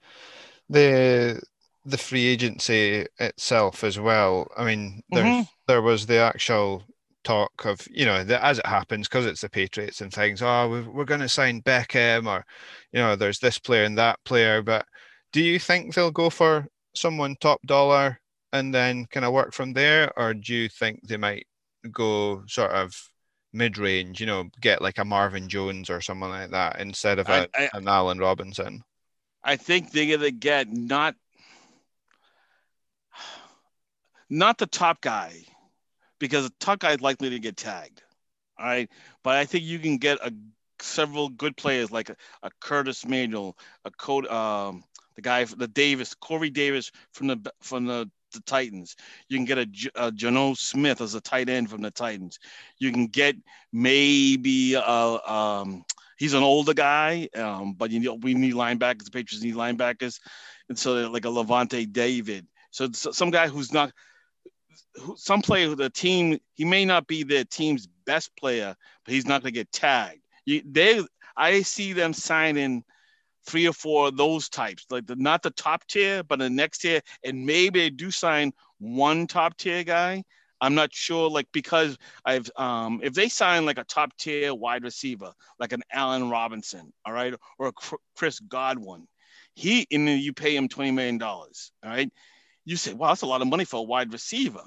[0.69, 1.41] the
[1.85, 5.49] the free agency itself as well, I mean, there Mhm.
[5.69, 6.83] there was the actual
[7.27, 10.41] talk of you know that as it happens because it's the Patriots and things.
[10.43, 12.45] Oh, we're, we're going to sign Beckham, or
[12.93, 14.63] you know, there's this player and that player.
[14.63, 14.87] But
[15.33, 18.21] do you think they'll go for someone top dollar
[18.53, 21.47] and then kind of work from there, or do you think they might
[21.91, 22.95] go sort of
[23.53, 24.21] mid range?
[24.21, 27.65] You know, get like a Marvin Jones or someone like that instead of a, I-
[27.65, 28.83] I- an Allen Robinson.
[29.43, 31.15] I think they're gonna get not
[34.31, 35.43] not the top guy
[36.19, 38.03] because top guy is likely to get tagged.
[38.59, 38.89] All right,
[39.23, 40.33] but I think you can get a
[40.81, 46.15] several good players like a, a Curtis Samuel, a code, um, the guy, the Davis,
[46.15, 48.97] Corey Davis from the from the, the Titans.
[49.29, 52.39] You can get a Jonnu Smith as a tight end from the Titans.
[52.79, 53.37] You can get
[53.73, 55.85] maybe a, um,
[56.19, 59.05] he's an older guy, um, but you know we need linebackers.
[59.05, 60.21] The Patriots need linebackers,
[60.69, 62.47] and so like a Lavonte David.
[62.71, 63.93] So s- some guy who's not,
[65.17, 69.43] some player the team he may not be their team's best player, but he's not
[69.43, 70.23] going to get tagged.
[70.45, 71.05] You, they,
[71.37, 72.85] I see them signing
[73.47, 76.79] three or four of those types, like the not the top tier, but the next
[76.79, 80.25] tier, and maybe they do sign one top tier guy.
[80.61, 84.85] I'm not sure, like because I've um if they sign like a top tier wide
[84.85, 87.73] receiver, like an Allen Robinson, all right, or a
[88.17, 89.07] Chris Godwin,
[89.55, 92.11] he and then you pay him twenty million dollars, all right.
[92.67, 94.63] You say, well, that's a lot of money for a wide receiver,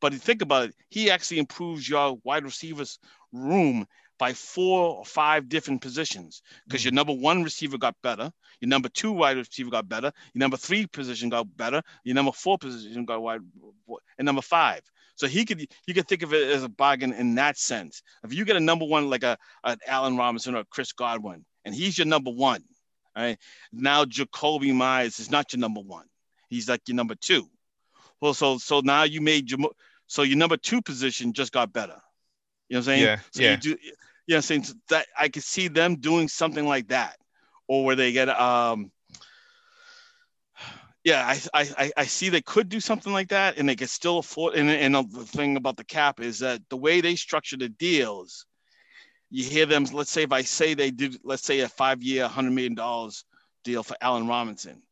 [0.00, 3.00] but you think about it, he actually improves your wide receivers
[3.32, 3.86] room
[4.18, 6.96] by four or five different positions because your mm.
[6.96, 10.86] number one receiver got better, your number two wide receiver got better, your number three
[10.86, 13.40] position got better, your number four position got wide,
[14.18, 14.80] and number five.
[15.16, 18.02] So he could you could think of it as a bargain in that sense.
[18.22, 21.74] If you get a number one like a an Allen Robinson or Chris Godwin, and
[21.74, 22.62] he's your number one,
[23.16, 23.38] right?
[23.72, 26.06] Now Jakobi Meyers is not your number one;
[26.48, 27.48] he's like your number two.
[28.20, 29.60] Well, so so now you made your
[30.06, 32.00] so your number two position just got better.
[32.68, 33.02] You know what I'm saying?
[33.02, 33.50] Yeah, So yeah.
[33.52, 33.92] you do, you know,
[34.26, 37.16] what I'm saying So that I could see them doing something like that,
[37.68, 38.90] or where they get um.
[41.04, 44.18] Yeah, I, I I- see they could do something like that, and they could still
[44.18, 44.56] afford.
[44.56, 48.44] And, and the thing about the cap is that the way they structure the deals,
[49.30, 49.84] you hear them.
[49.84, 53.24] Let's say if I say they did, let's say a five-year, hundred million dollars
[53.62, 54.82] deal for Allen Robinson,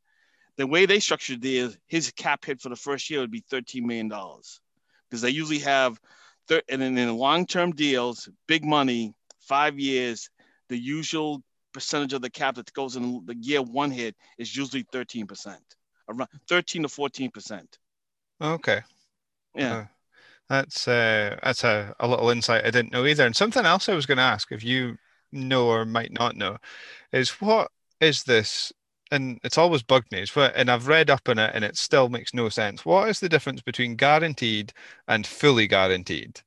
[0.57, 3.87] the way they structure the his cap hit for the first year would be thirteen
[3.87, 4.61] million dollars,
[5.09, 5.99] because they usually have,
[6.49, 10.31] thir- and then in long-term deals, big money, five years,
[10.69, 14.85] the usual percentage of the cap that goes in the year one hit is usually
[14.93, 15.65] thirteen percent,
[16.09, 17.79] around thirteen to fourteen percent.
[18.41, 18.81] Okay.
[19.55, 19.75] Yeah.
[19.75, 19.85] Uh,
[20.49, 23.25] That's uh, that's a, a little insight I didn't know either.
[23.25, 24.99] And something else I was going to ask, if you
[25.33, 26.59] know or might not know,
[27.13, 28.71] is what is this?
[29.15, 30.25] And it's always bugged me.
[30.55, 32.85] And I've read up on it, and it still makes no sense.
[32.85, 34.73] What is the difference between guaranteed
[35.09, 36.41] and fully guaranteed?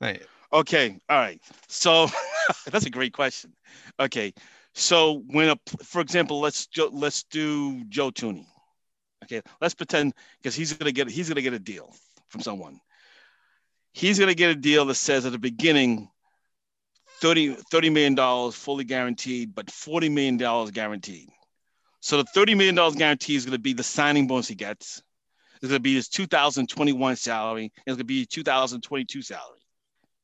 [0.00, 0.22] Right.
[0.52, 1.40] Okay, all right.
[1.68, 2.08] So
[2.70, 3.52] that's a great question.
[3.98, 4.32] Okay,
[4.74, 8.46] so when a, for example, let's let's do Joe Thuney.
[9.24, 11.94] Okay, let's pretend because he's gonna get he's gonna get a deal
[12.28, 12.80] from someone.
[13.92, 16.08] he's to get a deal that says at the beginning
[17.20, 21.28] 30, $30 million fully guaranteed, but $40 million guaranteed.
[22.02, 25.02] So the $30 million guarantee is going to be the signing bonus he gets.
[25.56, 27.72] It's going to be his 2021 salary.
[27.76, 29.60] It's going to be 2022 salary.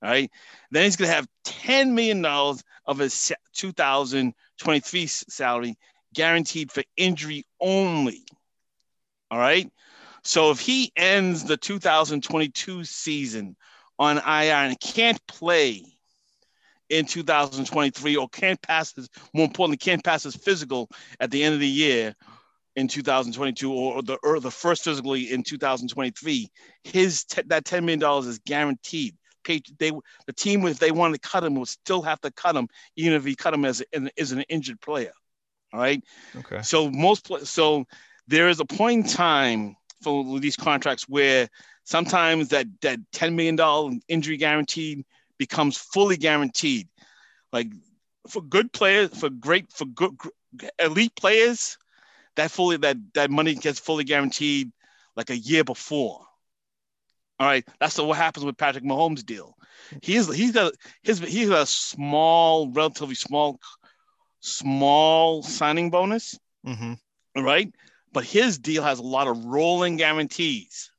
[0.03, 0.29] All right.
[0.73, 5.79] Then he's going to have $10 million of his 2023 salary
[6.13, 8.25] guaranteed for injury only.
[9.31, 9.71] All right.
[10.25, 13.57] So if he ends the 2022 season
[14.01, 15.85] on IR and can't play
[16.89, 20.89] in 2023 or can't pass his, more importantly, can't pass his physical
[21.21, 22.15] at the end of the year
[22.77, 26.49] in 2022 or the or the first physically in 2023,
[26.85, 29.17] his that 10 million dollars is guaranteed.
[29.79, 29.93] They
[30.27, 33.15] the team if they wanted to cut him would still have to cut him even
[33.15, 35.13] if he cut him as an, as an injured player.
[35.73, 36.05] All right.
[36.37, 36.61] Okay.
[36.61, 37.87] So most so
[38.27, 41.49] there is a point in time for these contracts where
[41.85, 45.05] sometimes that that 10 million dollar injury guaranteed
[45.39, 46.89] becomes fully guaranteed.
[47.53, 47.69] Like
[48.29, 50.17] for good players, for great, for good
[50.79, 51.79] elite players,
[52.37, 54.71] that fully that that money gets fully guaranteed
[55.17, 56.21] like a year before.
[57.41, 59.55] All right, that's what happens with Patrick Mahomes' deal.
[60.03, 60.73] He's he's got
[61.03, 63.61] his he's got a small, relatively small,
[64.41, 66.39] small signing bonus.
[66.67, 66.95] Mm-hmm.
[67.37, 67.73] All right,
[68.13, 70.91] but his deal has a lot of rolling guarantees.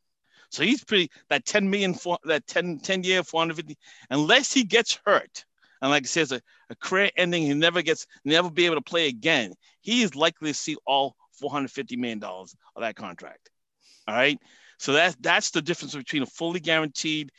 [0.50, 3.78] So he's pretty that 10 million for that 10, 10 year 450,
[4.10, 5.45] unless he gets hurt.
[5.82, 8.82] And like I says, a, a career ending, he never gets never be able to
[8.82, 9.54] play again.
[9.82, 13.50] He is likely to see all 450 million dollars of that contract.
[14.08, 14.39] All right.
[14.78, 17.32] So that's that's the difference between a fully guaranteed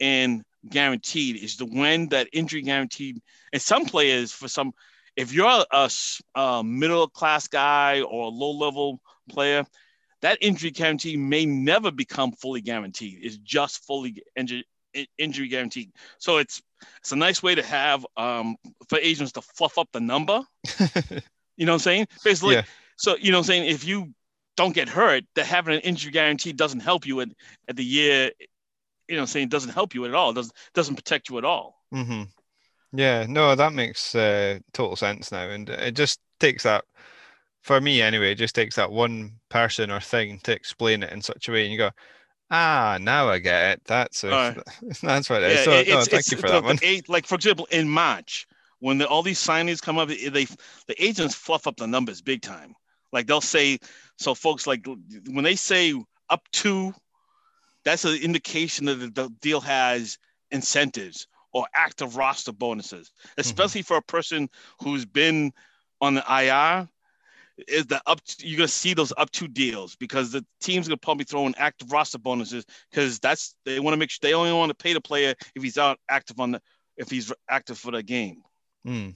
[0.00, 3.20] and guaranteed is the when that injury guaranteed.
[3.52, 4.72] And some players, for some,
[5.16, 5.90] if you're a,
[6.34, 9.64] a middle class guy or a low level player,
[10.22, 13.20] that injury guarantee may never become fully guaranteed.
[13.22, 14.64] It's just fully injury,
[15.16, 15.92] injury guaranteed.
[16.18, 16.62] So it's
[17.00, 18.56] it's a nice way to have um,
[18.88, 20.42] for agents to fluff up the number.
[21.56, 22.08] you know what I'm saying?
[22.24, 22.62] Basically, yeah.
[22.96, 23.66] so you know what I'm saying.
[23.66, 24.12] If you
[24.56, 27.28] don't get hurt, that having an injury guarantee doesn't help you at,
[27.68, 28.30] at the year.
[29.08, 30.32] You know, what I'm saying It doesn't help you at all.
[30.32, 31.80] Doesn't doesn't protect you at all.
[31.94, 32.24] Mm-hmm.
[32.92, 36.84] Yeah, no, that makes uh, total sense now, and it just takes that
[37.62, 41.22] for me anyway, it just takes that one person or thing to explain it in
[41.22, 41.90] such a way, and you go,
[42.50, 43.82] ah, now I get it.
[43.84, 44.54] That's a, uh,
[45.02, 45.58] that's what it is.
[45.58, 46.78] Yeah, so, it's, no, thank it's, you for that one.
[46.82, 48.46] Eight, like for example, in March,
[48.80, 50.46] when the, all these signings come up, they
[50.86, 52.74] the agents fluff up the numbers big time.
[53.12, 53.78] Like they'll say,
[54.16, 54.86] so folks, like
[55.30, 55.94] when they say
[56.30, 56.94] up to,
[57.84, 60.18] that's an indication that the deal has
[60.50, 63.40] incentives or active roster bonuses, mm-hmm.
[63.40, 63.86] especially mm-hmm.
[63.86, 64.48] for a person
[64.82, 65.52] who's been
[66.00, 66.88] on the IR
[67.66, 71.24] is the up you're gonna see those up to deals because the team's gonna probably
[71.24, 74.70] throw in active roster bonuses because that's they want to make sure they only want
[74.70, 76.62] to pay the player if he's out active on the
[76.96, 78.42] if he's active for the game.
[78.84, 79.10] Hmm.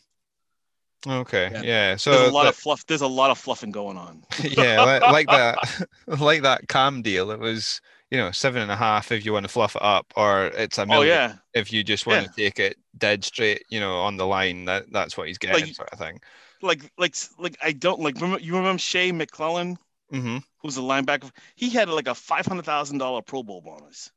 [1.06, 1.50] Okay.
[1.52, 1.62] Yeah.
[1.62, 1.96] yeah.
[1.96, 2.86] So there's a lot of fluff.
[2.86, 4.22] There's a lot of fluffing going on.
[4.42, 5.86] yeah, like, like that,
[6.20, 7.30] like that cam deal.
[7.30, 7.80] It was
[8.10, 10.78] you know seven and a half if you want to fluff it up, or it's
[10.78, 11.34] a oh, million oh, yeah.
[11.54, 12.28] if you just want yeah.
[12.28, 13.64] to take it dead straight.
[13.68, 14.66] You know, on the line.
[14.66, 16.20] That that's what he's getting, like, sort of thing
[16.62, 19.76] like like like I don't like remember you remember Shea McClellin,
[20.12, 20.38] mm-hmm.
[20.58, 21.30] who's a linebacker.
[21.56, 24.10] He had like a five hundred thousand dollar Pro Bowl bonus.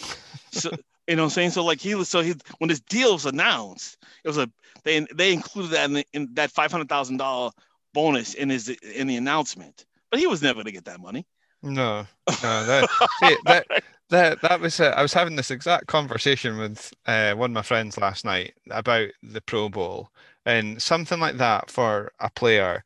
[0.52, 0.70] so
[1.06, 1.50] you know what I'm saying?
[1.50, 4.50] So like he was so he when his deal was announced, it was a
[4.84, 7.50] they they included that in, the, in that five hundred thousand dollar
[7.92, 9.84] bonus in his in the announcement.
[10.10, 11.26] But he was never gonna get that money.
[11.62, 12.06] No,
[12.42, 12.88] no, that,
[13.20, 13.66] see, that
[14.10, 17.62] that that was uh, I was having this exact conversation with uh, one of my
[17.62, 20.10] friends last night about the Pro Bowl,
[20.50, 22.84] and something like that for a player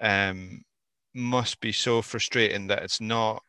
[0.00, 0.62] um,
[1.14, 3.42] must be so frustrating that it's not.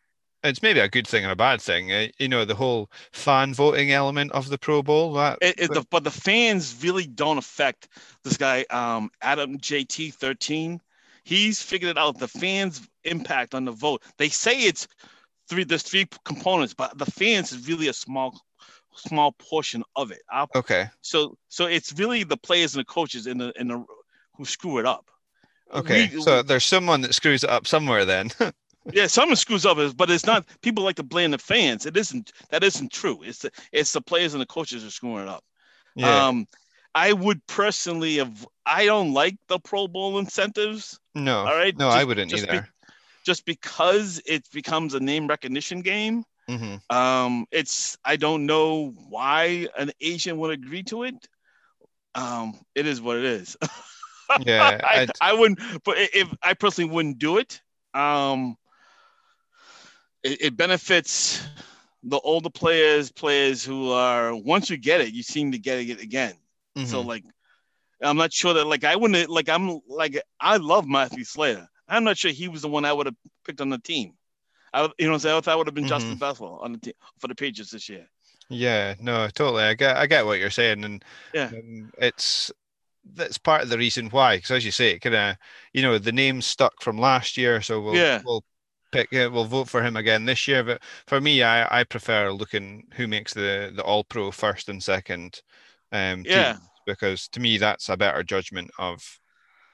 [0.43, 1.91] It's maybe a good thing and a bad thing.
[1.91, 5.13] Uh, you know, the whole fan voting element of the Pro Bowl.
[5.13, 7.87] That, it, it, the, but the fans really don't affect
[8.23, 10.81] this guy, um, Adam JT thirteen.
[11.23, 12.17] He's figured it out.
[12.17, 14.01] The fans' impact on the vote.
[14.17, 14.87] They say it's
[15.47, 15.63] three.
[15.63, 18.41] There's three components, but the fans is really a small
[18.95, 20.21] small portion of it.
[20.31, 20.89] I'll, okay.
[21.01, 23.85] So so it's really the players and the coaches and the and the
[24.35, 25.09] who screw it up.
[25.73, 26.09] Okay.
[26.13, 28.29] We, so there's someone that screws it up somewhere then.
[28.91, 31.85] yeah, someone screws up, but it's not people like to blame the fans.
[31.85, 33.21] It isn't that isn't true.
[33.23, 35.43] It's the it's the players and the coaches are screwing it up.
[35.95, 36.27] Yeah.
[36.27, 36.47] Um,
[36.93, 38.45] I would personally have.
[38.65, 40.99] I don't like the Pro Bowl incentives.
[41.15, 41.39] No.
[41.39, 41.77] All right.
[41.77, 42.61] No, just, I wouldn't just either.
[42.61, 42.67] Be,
[43.25, 46.23] just because it becomes a name recognition game.
[46.51, 46.95] Mm-hmm.
[46.95, 51.15] Um, it's I don't know why an Asian would agree to it.
[52.13, 53.55] Um, it is what it is.
[54.45, 57.61] yeah, I, I, wouldn't, but if I personally wouldn't do it,
[57.93, 58.57] um,
[60.23, 61.41] it, it benefits
[62.03, 66.01] the older players, players who are once you get it, you seem to get it
[66.01, 66.33] again.
[66.83, 67.07] So Mhm.
[67.07, 67.23] like,
[68.01, 71.67] I'm not sure that like I wouldn't like I'm like I love Matthew Slater.
[71.87, 74.17] I'm not sure he was the one I would have picked on the team.
[74.73, 75.37] I you know what I'm saying?
[75.37, 78.07] I thought would have been Justin Bethel on the team for the Patriots this year.
[78.49, 79.63] Yeah, no, totally.
[79.63, 81.03] I get, I get what you're saying, and
[81.33, 81.53] Yeah.
[81.53, 82.51] um, it's
[83.05, 84.37] that's part of the reason why.
[84.37, 85.37] Because as you say, it kind of,
[85.73, 88.23] you know, the name stuck from last year, so we'll Yeah.
[88.23, 88.43] we'll
[88.91, 90.63] pick, we'll vote for him again this year.
[90.63, 94.83] But for me, I I prefer looking who makes the the All Pro first and
[94.83, 95.41] second,
[95.91, 96.57] um, Yeah.
[96.57, 99.19] teams, because to me that's a better judgment of,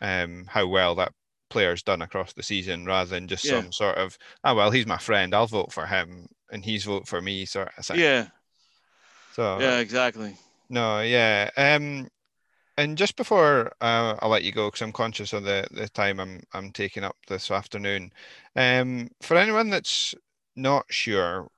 [0.01, 1.13] um, how well that
[1.49, 3.61] player's done across the season rather than just Yeah.
[3.61, 7.07] some sort of, oh well, he's my friend, I'll vote for him, and he's vote
[7.07, 7.99] for me sort of thing.
[7.99, 8.27] Yeah.
[9.31, 9.79] So Yeah.
[9.79, 10.35] Exactly.
[10.69, 11.49] no, yeah.
[11.57, 12.07] Um,
[12.77, 16.19] and just before uh, I let you go, because I'm conscious of the, the time
[16.19, 18.11] I'm I'm taking up this afternoon.
[18.55, 20.15] Um, for anyone that's
[20.55, 21.49] not sure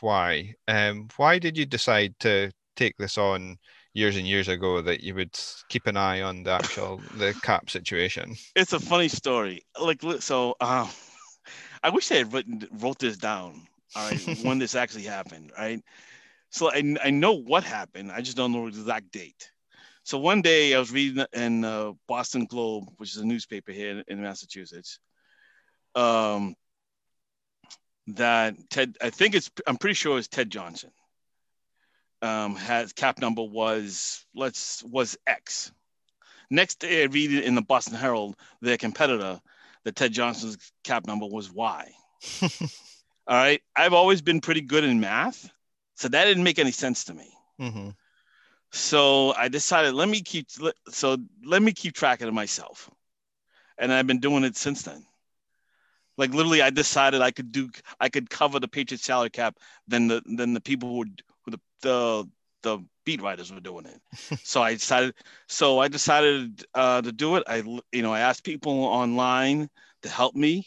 [0.00, 3.58] why, um, why did you decide to take this on
[3.94, 5.38] years and years ago that you would
[5.68, 8.36] keep an eye on the actual the cap situation?
[8.56, 9.62] It's a funny story.
[9.80, 10.88] Like li- so, um,
[11.82, 13.66] I wish I had written wrote this down.
[13.96, 15.52] All right, when this actually happened.
[15.56, 15.82] Right.
[16.50, 18.12] So I, I know what happened.
[18.12, 19.50] I just don't know the exact date.
[20.04, 23.90] So one day I was reading in uh, Boston Globe, which is a newspaper here
[23.90, 24.98] in, in Massachusetts,
[25.94, 26.54] um,
[28.08, 30.90] that Ted, I think it's, I'm pretty sure it's Ted Johnson,
[32.24, 35.72] um, has cap number was let's was X.
[36.50, 39.40] Next day I read it in the Boston Herald, their competitor,
[39.84, 41.92] that Ted Johnson's cap number was Y.
[42.42, 45.50] All right, I've always been pretty good in math,
[45.96, 47.30] so that didn't make any sense to me.
[47.58, 47.90] hmm
[48.72, 50.48] So I decided let me keep
[50.88, 52.90] so let me keep track of it myself,
[53.78, 55.04] and I've been doing it since then.
[56.16, 57.70] Like literally, I decided I could do
[58.00, 59.58] I could cover the Patriots salary cap
[59.88, 61.33] than the than the people would, who
[61.84, 62.28] the,
[62.62, 64.00] the beat writers were doing it.
[64.44, 65.14] so I decided
[65.46, 67.44] so I decided uh, to do it.
[67.46, 67.58] I
[67.92, 69.68] you know I asked people online
[70.02, 70.66] to help me.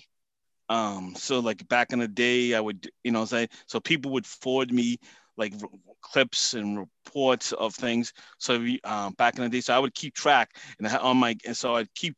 [0.69, 4.25] Um, so like back in the day, I would you know say so people would
[4.25, 4.97] forward me
[5.37, 5.53] like
[6.01, 8.13] clips and reports of things.
[8.37, 11.35] So um, back in the day, so I would keep track and I, on my
[11.45, 12.15] and so I'd keep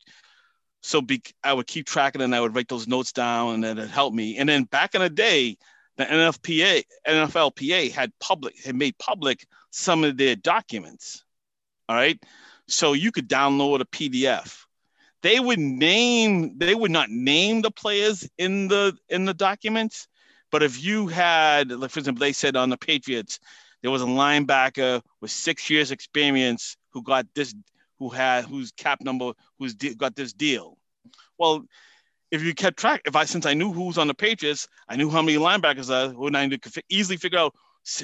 [0.81, 3.63] so be, I would keep track and then I would write those notes down and
[3.63, 4.37] then it helped me.
[4.37, 5.57] And then back in the day,
[5.99, 11.25] the NFPA NFLPA had public had made public some of their documents.
[11.89, 12.17] All right,
[12.69, 14.63] so you could download a PDF.
[15.21, 20.07] They would name they would not name the players in the in the documents,
[20.51, 23.41] but if you had, like for example, they said on the Patriots,
[23.81, 27.53] there was a linebacker with six years experience who got this,
[27.97, 30.77] who had whose cap number, who's de- got this deal.
[31.37, 31.65] Well,
[32.31, 34.95] if you kept track, if I since I knew who was on the Patriots, I
[34.95, 37.55] knew how many linebackers are, who I could easily figure out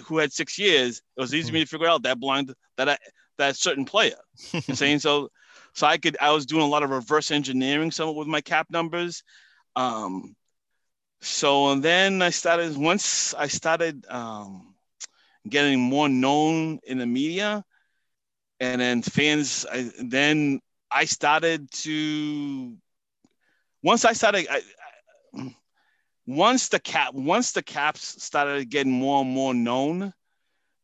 [0.06, 1.02] who had six years.
[1.18, 2.98] It was easy for me to figure out that blind that I,
[3.38, 4.18] that certain player.
[4.54, 5.30] You know saying so.
[5.74, 8.68] So I could I was doing a lot of reverse engineering some with my cap
[8.70, 9.24] numbers.
[9.76, 10.36] Um,
[11.22, 14.76] so and then I started once I started um,
[15.48, 17.64] getting more known in the media,
[18.60, 19.66] and then fans.
[19.72, 22.78] I, then I started to
[23.86, 24.48] once I started.
[24.50, 24.62] I,
[25.34, 25.56] I,
[26.26, 30.12] once the cap once the caps started getting more and more known,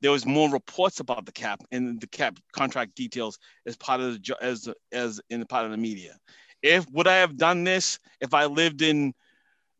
[0.01, 4.21] there was more reports about the cap and the cap contract details as part of
[4.21, 6.15] the as as in the part of the media.
[6.61, 9.15] If would I have done this if I lived in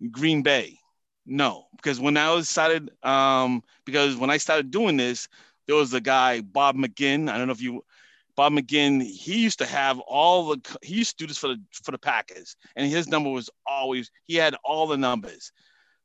[0.10, 0.80] Green Bay?
[1.28, 5.28] No, because when I was started, um, because when I started doing this,
[5.68, 7.30] there was a guy Bob McGinn.
[7.30, 7.84] I don't know if you,
[8.36, 9.02] Bob McGinn.
[9.02, 10.78] He used to have all the.
[10.82, 14.12] He used to do this for the for the Packers, and his number was always.
[14.26, 15.52] He had all the numbers.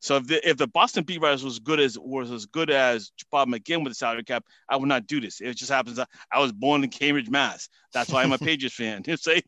[0.00, 3.10] So if the if the Boston beat writers was good as was as good as
[3.30, 5.40] Bob McGinn with the salary cap, I would not do this.
[5.40, 7.68] It just happens that I was born in Cambridge, Mass.
[7.92, 9.02] That's why I'm a Patriots fan.
[9.06, 9.42] You say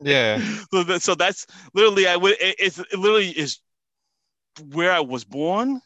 [0.00, 0.38] Yeah.
[0.72, 3.58] so, that, so that's literally I would it, it's it literally is
[4.72, 5.80] where I was born,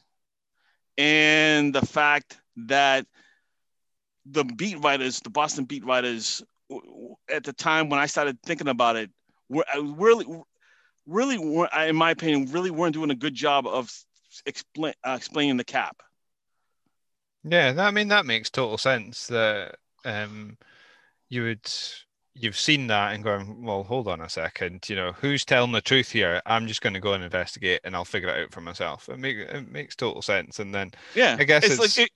[0.98, 3.06] and the fact that
[4.26, 6.42] the beat writers, the Boston beat writers,
[7.30, 9.10] at the time when I started thinking about it,
[9.48, 10.26] were really,
[11.06, 11.36] really,
[11.88, 13.90] in my opinion, really weren't doing a good job of
[14.46, 16.02] explain uh, explaining the cap.
[17.44, 20.58] Yeah, I mean that makes total sense that um
[21.28, 21.70] you would
[22.34, 25.80] you've seen that and going, well, hold on a second, you know, who's telling the
[25.82, 26.42] truth here?
[26.46, 29.08] I'm just going to go and investigate and I'll figure it out for myself.
[29.10, 30.58] It make it makes total sense.
[30.60, 32.10] And then Yeah, I guess it's, it's- like it,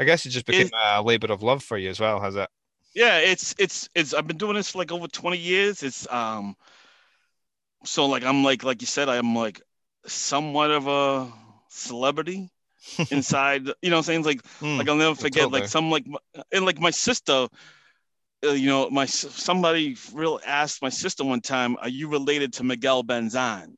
[0.00, 2.34] I guess it just became Is- a labor of love for you as well, has
[2.34, 2.48] it?
[2.94, 6.56] yeah it's it's it's i've been doing this for like over 20 years it's um
[7.84, 9.60] so like i'm like like you said i'm like
[10.06, 11.32] somewhat of a
[11.68, 12.50] celebrity
[13.10, 13.66] inside.
[13.82, 15.60] You know, what I'm saying like Mm, like I'll never forget totally.
[15.60, 16.06] like some like
[16.52, 17.48] and like my sister.
[18.42, 22.64] Uh, you know, my somebody real asked my sister one time, "Are you related to
[22.64, 23.68] Miguel Benzan?"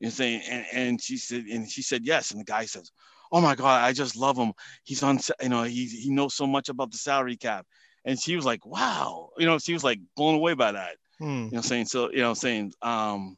[0.00, 2.90] You know, saying, and, and she said, and she said yes, and the guy says,
[3.32, 4.52] "Oh my God, I just love him.
[4.84, 7.66] He's on, you know, he he knows so much about the salary cap."
[8.04, 10.96] And she was like, "Wow," you know, she was like blown away by that.
[11.18, 11.24] Hmm.
[11.24, 12.10] You know, what I'm saying so.
[12.10, 13.36] You know, what I'm saying um.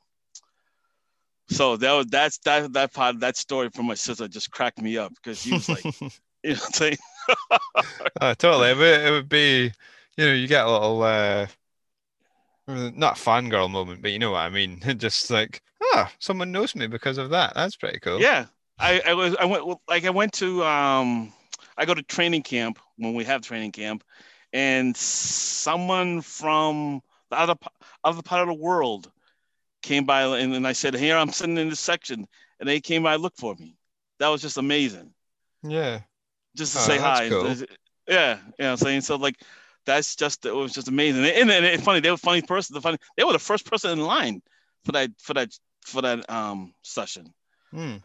[1.48, 4.96] So that was that's that that part that story from my sister just cracked me
[4.96, 6.10] up because she was like, you
[6.50, 6.96] know, what I'm saying
[8.20, 8.70] Uh, totally.
[8.70, 9.72] It would, it would be,
[10.16, 11.46] you know, you get a little, uh,
[12.66, 14.80] not a fangirl moment, but you know what I mean.
[14.96, 15.62] Just like,
[15.94, 17.54] ah, someone knows me because of that.
[17.54, 18.20] That's pretty cool.
[18.20, 18.46] Yeah,
[18.80, 21.32] I, I was I went like I went to um
[21.76, 24.04] I go to training camp when we have training camp,
[24.52, 27.00] and someone from
[27.30, 27.54] the other
[28.04, 29.10] other part of the world
[29.82, 32.26] came by and, and I said, "Here I'm sitting in this section,"
[32.58, 33.76] and they came by looked for me.
[34.18, 35.12] That was just amazing,
[35.62, 36.00] Yeah.
[36.56, 37.28] just to Oh, say hi.
[37.28, 37.56] cool.
[38.08, 38.70] Yeah, yeah.
[38.72, 39.36] I'm saying so like.
[39.86, 42.00] That's just it was just amazing, and, and it's funny.
[42.00, 42.74] They were funny person.
[42.74, 44.42] The funny they were the first person in line
[44.84, 47.32] for that for that for that um session.
[47.72, 47.96] Hmm.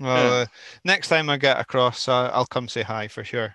[0.00, 0.40] Well, Yeah.
[0.42, 0.46] uh,
[0.84, 3.54] next time I get across, uh, I'll come say hi for sure.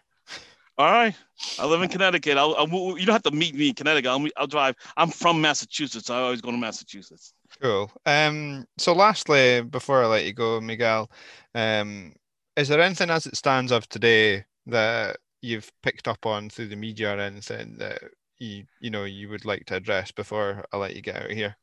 [0.78, 1.16] All right.
[1.58, 2.38] I live in Connecticut.
[2.38, 2.68] I'll, I'll,
[2.98, 4.10] you don't have to meet me in Connecticut.
[4.10, 4.76] I'll, I'll drive.
[4.98, 6.08] I'm from Massachusetts.
[6.08, 7.34] So I always go to Massachusetts.
[7.62, 7.92] Cool.
[8.06, 11.10] Um, so lastly, before I let you go, Miguel,
[11.56, 12.14] um,
[12.58, 16.76] is there anything as it stands of today that you've picked up on through the
[16.76, 18.02] media or anything that
[18.38, 21.32] you you know you would like to address before I let you get out of
[21.32, 21.56] here?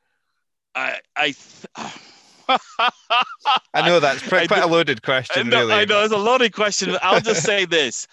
[0.75, 1.93] I I th-
[3.75, 5.75] I know that's pretty, quite a loaded I question, know, really.
[5.75, 6.97] I know it's a loaded question.
[7.03, 8.07] I'll just say this: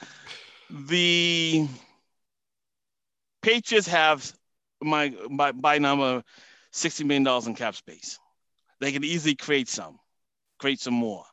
[0.70, 1.68] the
[3.42, 4.32] Patriots have
[4.82, 6.24] my my by number
[6.72, 8.20] sixty million dollars in cap space.
[8.80, 10.00] They can easily create some,
[10.58, 11.26] create some more.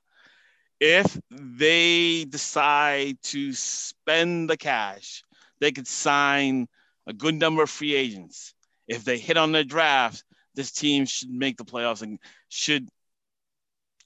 [0.80, 5.22] If they decide to spend the cash,
[5.60, 6.66] they could sign
[7.06, 8.52] a good number of free agents.
[8.88, 12.88] If they hit on their draft, this team should make the playoffs and should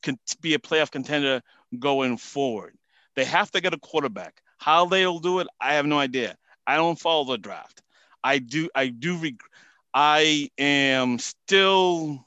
[0.03, 1.42] con- be a playoff contender
[1.78, 2.76] going forward.
[3.16, 4.42] They have to get a quarterback.
[4.59, 6.36] How they'll do it, I have no idea.
[6.66, 7.82] I don't follow the draft.
[8.22, 8.68] I do.
[8.74, 9.16] I do.
[9.16, 9.40] Reg-
[9.92, 12.26] I am still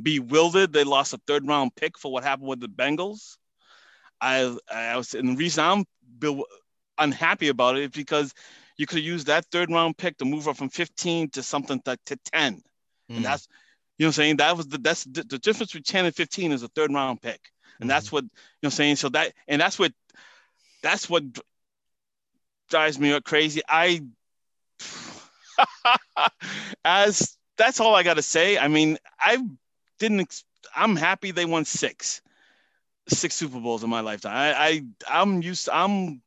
[0.00, 0.72] bewildered.
[0.72, 3.36] They lost a third round pick for what happened with the Bengals.
[4.20, 5.84] I, I was, and the reason I'm
[6.18, 6.44] be-
[6.98, 8.32] unhappy about it is because
[8.76, 11.98] you could use that third round pick to move up from 15 to something to,
[12.06, 12.62] to 10.
[13.08, 13.16] Hmm.
[13.16, 13.48] And that's,
[14.02, 14.36] you know what I'm saying?
[14.38, 17.22] That was the, that's the, the difference between 10 and 15 is a third round
[17.22, 17.38] pick.
[17.78, 17.88] And mm-hmm.
[17.88, 18.30] that's what, you
[18.64, 18.96] know what I'm saying?
[18.96, 19.92] So that, and that's what,
[20.82, 21.22] that's what
[22.68, 23.62] drives me crazy.
[23.68, 24.02] I,
[26.84, 28.58] as that's all I got to say.
[28.58, 29.38] I mean, I
[30.00, 30.42] didn't,
[30.74, 32.22] I'm happy they won six,
[33.06, 34.34] six Super Bowls in my lifetime.
[34.34, 36.22] I, I, I'm used, to, I'm,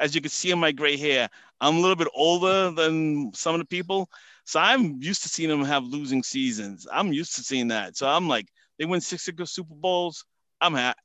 [0.00, 1.28] as you can see in my gray hair,
[1.60, 4.10] I'm a little bit older than some of the people.
[4.50, 6.84] So I'm used to seeing them have losing seasons.
[6.92, 7.96] I'm used to seeing that.
[7.96, 8.48] So I'm like,
[8.80, 10.24] they win six Super Bowls.
[10.60, 10.96] I'm ha-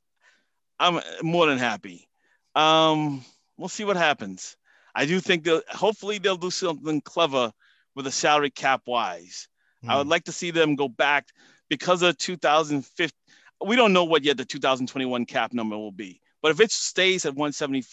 [0.80, 2.08] I'm more than happy.
[2.56, 3.24] Um,
[3.56, 4.56] we'll see what happens.
[4.96, 7.52] I do think they'll hopefully they'll do something clever
[7.94, 9.46] with a salary cap wise.
[9.86, 10.10] I would Hmm.
[10.10, 11.28] like to see them go back
[11.68, 13.16] because of 2015.
[13.64, 17.24] We don't know what yet the 2021 cap number will be, but if it stays
[17.24, 17.84] at 170,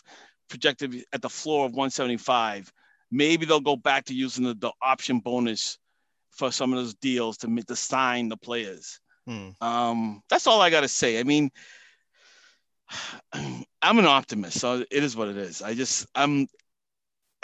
[0.50, 2.74] projected at the floor of 175,
[3.14, 5.78] maybe they'll go back to using the, the option bonus
[6.32, 9.00] for some of those deals to, to sign the players.
[9.28, 9.50] Hmm.
[9.62, 11.20] Um, that's all I got to say.
[11.20, 11.52] I mean,
[13.34, 15.62] I'm an optimist, so it is what it is.
[15.62, 16.48] I just, I'm,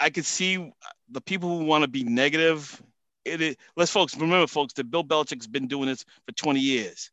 [0.00, 0.72] I could see
[1.10, 2.82] the people who want to be negative.
[3.24, 7.10] It is, let's folks remember, folks, that Bill Belichick's been doing this for 20 years.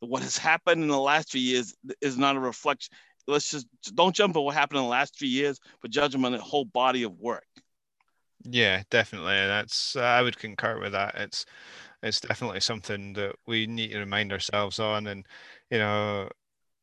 [0.00, 2.94] What has happened in the last three years is not a reflection.
[3.26, 6.24] Let's just don't jump on what happened in the last three years, but judge them
[6.24, 7.46] on the whole body of work.
[8.44, 9.34] Yeah, definitely.
[9.34, 11.14] That's I would concur with that.
[11.16, 11.44] It's
[12.02, 15.06] it's definitely something that we need to remind ourselves on.
[15.08, 15.26] And
[15.70, 16.30] you know,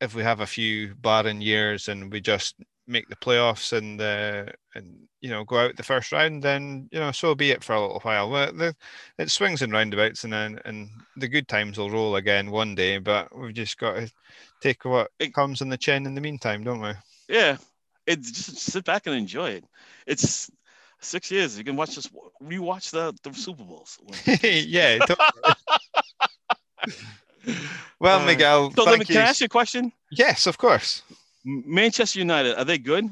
[0.00, 4.52] if we have a few barren years and we just make the playoffs and uh,
[4.74, 7.74] and you know go out the first round, then you know so be it for
[7.74, 8.30] a little while.
[8.30, 8.76] But the,
[9.18, 12.98] it swings and roundabouts, and then and the good times will roll again one day.
[12.98, 14.12] But we've just got to
[14.60, 16.92] take what It- comes in the chin in the meantime, don't we?
[17.28, 17.56] Yeah,
[18.06, 19.64] it's just sit back and enjoy it.
[20.06, 20.50] It's
[21.04, 21.56] six years.
[21.58, 22.08] You can watch this,
[22.42, 23.98] rewatch the the Super Bowls.
[24.42, 24.98] yeah.
[28.00, 29.18] Well, Uh, Miguel, So let me, can.
[29.18, 29.92] I ask you a question?
[30.10, 31.02] Yes, of course.
[31.44, 33.06] Manchester United, are they good?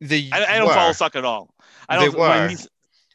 [0.00, 0.74] They I, I don't were.
[0.74, 1.54] follow soccer at all.
[1.88, 2.18] I They don't.
[2.18, 2.48] my were.
[2.48, 2.68] niece-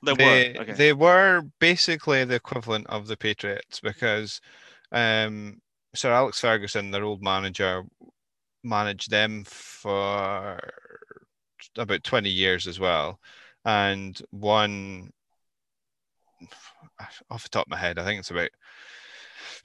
[0.05, 0.61] they, they, were.
[0.61, 0.73] Okay.
[0.73, 4.39] they were basically the equivalent of the Patriots because
[4.91, 5.59] um,
[5.95, 7.83] Sir Alex Ferguson, their old manager,
[8.63, 10.59] managed them for
[11.77, 13.19] about 20 years as well
[13.67, 15.11] and one
[17.29, 18.49] off the top of my head, I think it's about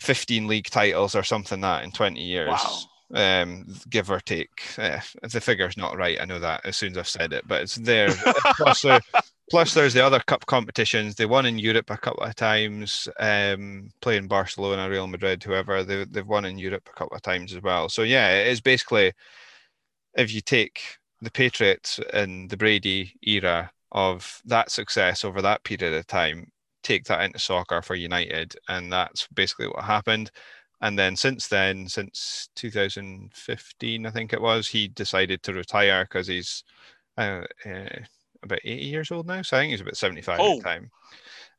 [0.00, 2.48] 15 league titles or something that in 20 years.
[2.48, 2.80] Wow.
[3.14, 4.48] Um, give or take.
[4.76, 7.62] Uh, the figure's not right, I know that as soon as I've said it, but
[7.62, 8.08] it's there.
[8.56, 8.98] plus, uh,
[9.50, 11.14] plus, there's the other cup competitions.
[11.14, 15.84] They won in Europe a couple of times, um, playing Barcelona, Real Madrid, whoever.
[15.84, 17.88] They, they've won in Europe a couple of times as well.
[17.88, 19.12] So, yeah, it is basically
[20.14, 20.80] if you take
[21.20, 26.50] the Patriots and the Brady era of that success over that period of time,
[26.82, 30.30] take that into soccer for United, and that's basically what happened.
[30.80, 36.26] And then since then, since 2015, I think it was, he decided to retire because
[36.26, 36.64] he's
[37.16, 37.98] uh, uh,
[38.42, 39.42] about 80 years old now.
[39.42, 40.52] So I think he's about 75 Oh.
[40.52, 40.90] at the time.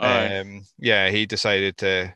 [0.02, 0.32] Alright.
[0.42, 2.14] Um, yeah, he decided to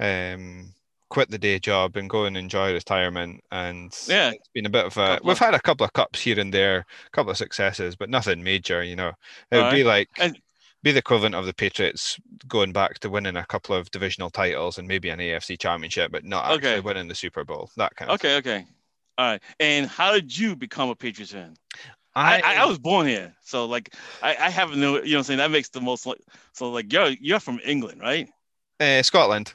[0.00, 0.74] um,
[1.10, 3.42] quit the day job and go and enjoy retirement.
[3.52, 4.30] And Yeah.
[4.30, 5.18] it's been a bit of a.
[5.18, 8.08] God We've had a couple of cups here and there, a couple of successes, but
[8.08, 8.82] nothing major.
[8.82, 9.12] You know,
[9.50, 10.40] it would be like And-
[10.82, 14.78] be the equivalent of the Patriots going back to winning a couple of divisional titles
[14.78, 17.70] and maybe an AFC championship, but not actually winning the Super Bowl.
[17.76, 18.14] That kind of.
[18.14, 18.66] Okay, okay.
[19.18, 19.42] All right.
[19.58, 21.54] And how did you become a Patriots fan?
[22.14, 25.16] I, I, I was born here, so like I, I have no, you know, what
[25.18, 26.08] I'm saying that makes the most.
[26.54, 28.28] So like you're you're from England, right?
[28.80, 29.52] uh, Scotland.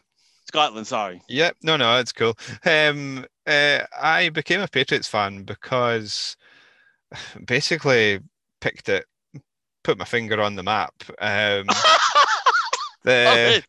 [0.56, 0.88] Scotland.
[0.88, 1.22] Sorry.
[1.28, 1.58] Yep.
[1.64, 2.38] No, no, it's cool.
[2.66, 6.38] Um, uh, I became a Patriots fan because
[7.46, 8.20] basically
[8.62, 9.06] picked it,
[9.84, 10.94] put my finger on the map.
[11.20, 11.66] Um,
[13.04, 13.64] the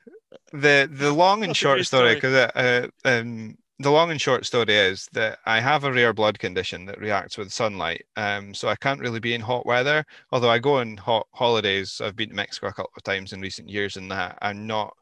[0.53, 2.15] the the long and That's short story story.
[2.15, 6.39] because uh, um, the long and short story is that I have a rare blood
[6.39, 8.07] condition that reacts with sunlight.
[8.17, 10.05] Um, so I can't really be in hot weather.
[10.33, 13.41] Although I go on hot holidays, I've been to Mexico a couple of times in
[13.41, 14.97] recent years, and that I'm not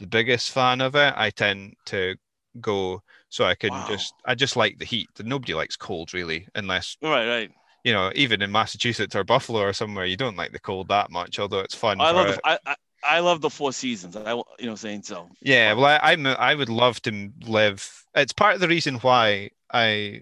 [0.00, 1.14] the biggest fan of it.
[1.16, 2.16] I tend to
[2.60, 3.86] go so I can Wow.
[3.88, 5.08] just I just like the heat.
[5.22, 7.50] Nobody likes cold really, unless Right, right.
[7.84, 11.10] you know, even in Massachusetts or Buffalo or somewhere, you don't like the cold that
[11.10, 11.38] much.
[11.38, 12.00] Although it's fun.
[12.00, 14.16] I love the, I, I I love the Four Seasons.
[14.16, 15.28] I you know saying so.
[15.42, 18.04] Yeah, well, I, I'm I would love to live.
[18.14, 20.20] It's part of the reason why I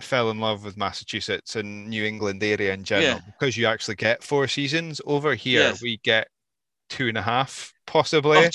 [0.00, 3.32] fell in love with Massachusetts and New England area in general Yeah.
[3.38, 5.00] because you actually get four seasons.
[5.06, 5.82] Over here, Yes.
[5.82, 6.28] we get
[6.92, 7.74] two and a half,
[8.34, 8.46] oh, possibly.
[8.46, 8.50] Oh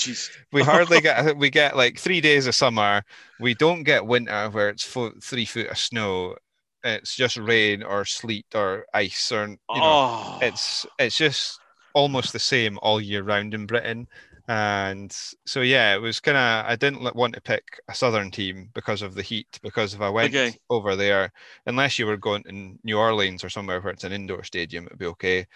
[0.52, 3.02] we hardly get we get like three days of summer.
[3.38, 6.36] We don't get winter where it's fo- three foot of snow.
[6.84, 11.60] It's just rain or sleet or ice or you know oh, it's it's just
[11.94, 14.08] almost the same all year round in Britain.
[14.48, 15.12] And
[15.46, 19.02] so yeah, it was kind of I didn't want to pick a southern team because
[19.02, 19.58] of the heat.
[19.62, 20.58] Because if I went Okay.
[20.70, 21.32] over there,
[21.66, 24.98] unless you were going to New Orleans or somewhere where it's an indoor stadium, it'd
[24.98, 25.46] be okay.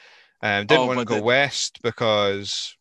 [0.42, 2.76] Um, didn't Oh, want to go the- west because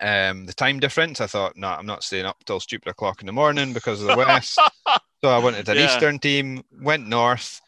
[0.00, 1.20] um, the time difference.
[1.20, 4.08] I thought, no, I'm not staying up till stupid o'clock in the morning because of
[4.08, 4.58] the west.
[5.24, 5.86] So I wanted an Yeah.
[5.86, 7.62] Eastern team, went north,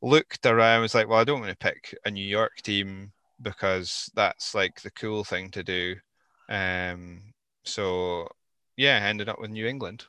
[0.00, 4.10] looked around, was like, well, I don't want to pick a New York team because
[4.14, 5.96] that's like the cool thing to do.
[6.48, 7.34] Um,
[7.64, 8.28] so
[8.78, 10.06] yeah, ended up with New England.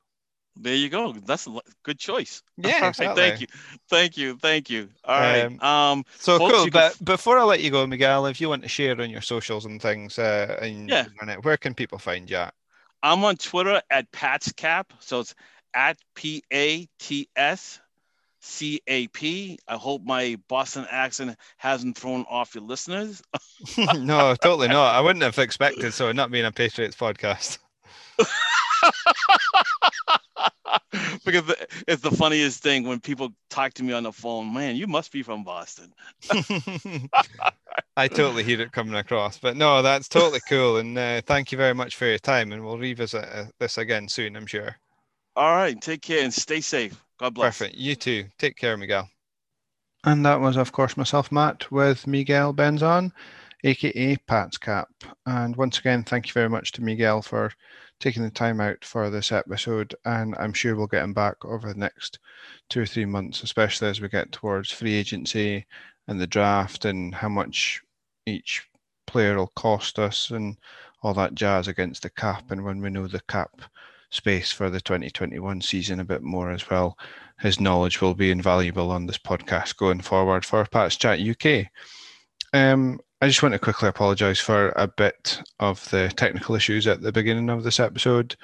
[0.62, 1.14] There you go.
[1.14, 2.42] That's a good choice.
[2.58, 3.16] Yeah, exactly.
[3.16, 3.48] Thank you.
[3.90, 4.38] Thank you.
[4.38, 4.90] Thank you.
[5.06, 5.46] All right.
[5.46, 6.70] Um, Um, So Folks, cool.
[6.72, 9.66] But before I let you go, Miguel, if you want to share on your socials
[9.66, 11.06] and things, uh, and Yeah.
[11.42, 12.54] where can people find you at?
[13.04, 14.92] I'm on Twitter at Pat's Cap.
[15.00, 15.36] So it's
[15.74, 17.80] at P A T S
[18.40, 19.60] C A P.
[19.68, 23.22] I hope my Boston accent hasn't thrown off your listeners.
[23.78, 24.96] no, totally not.
[24.96, 26.12] I wouldn't have expected so.
[26.12, 27.60] Not being a Patriots podcast.
[31.26, 31.54] because
[31.88, 34.54] it's the funniest thing when people talk to me on the phone.
[34.54, 35.94] Man, you must be from Boston.
[37.98, 40.78] I totally hear it coming across, but no, that's totally cool.
[40.78, 42.52] And uh, thank you very much for your time.
[42.52, 44.78] And we'll revisit uh, this again soon, I'm sure.
[45.36, 45.80] All right.
[45.80, 47.04] Take care and stay safe.
[47.20, 47.58] God bless.
[47.58, 47.76] Perfect.
[47.76, 48.26] You too.
[48.38, 49.10] Take care, Miguel.
[50.04, 53.12] And that was, of course, myself, Matt, with Miguel Benzan,
[53.68, 54.88] aka Pat's Cap.
[55.26, 57.52] And once again, thank you very much to Miguel for
[58.00, 59.94] taking the time out for this episode.
[60.06, 62.20] And I'm sure we'll get him back over the next
[62.70, 65.66] two or three months, especially as we get towards free agency
[66.08, 67.82] and the draft and how much
[68.26, 68.66] each
[69.06, 70.58] player will cost us and
[71.04, 72.52] all that jazz against the cap.
[72.52, 73.62] And when we know the cap
[74.12, 76.98] space for the 2021 season a bit more as well,
[77.40, 81.68] his knowledge will be invaluable on this podcast going forward for Pat's Chat UK.
[82.54, 87.02] Um, I just want to quickly apologise for a bit of the technical issues at
[87.02, 88.36] the beginning of this episode.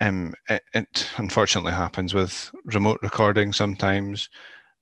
[0.00, 4.28] Um, it, it unfortunately happens with remote recording sometimes.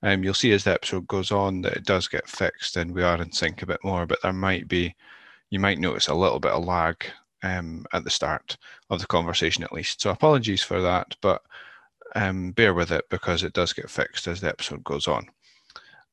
[0.01, 3.03] Um, you'll see as the episode goes on that it does get fixed and we
[3.03, 4.95] are in sync a bit more, but there might be,
[5.51, 7.05] you might notice a little bit of lag
[7.43, 8.57] um, at the start
[8.89, 10.01] of the conversation at least.
[10.01, 11.43] So apologies for that, but
[12.15, 15.27] um, bear with it because it does get fixed as the episode goes on.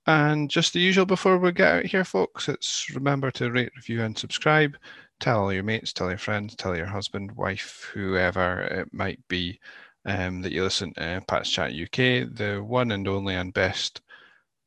[0.08, 4.02] And just the usual before we get out here, folks, it's remember to rate, review,
[4.02, 4.74] and subscribe.
[5.20, 9.60] Tell all your mates, tell your friends, tell your husband, wife, whoever it might be
[10.06, 14.00] um, that you listen to Pat's Chat UK, the one and only and best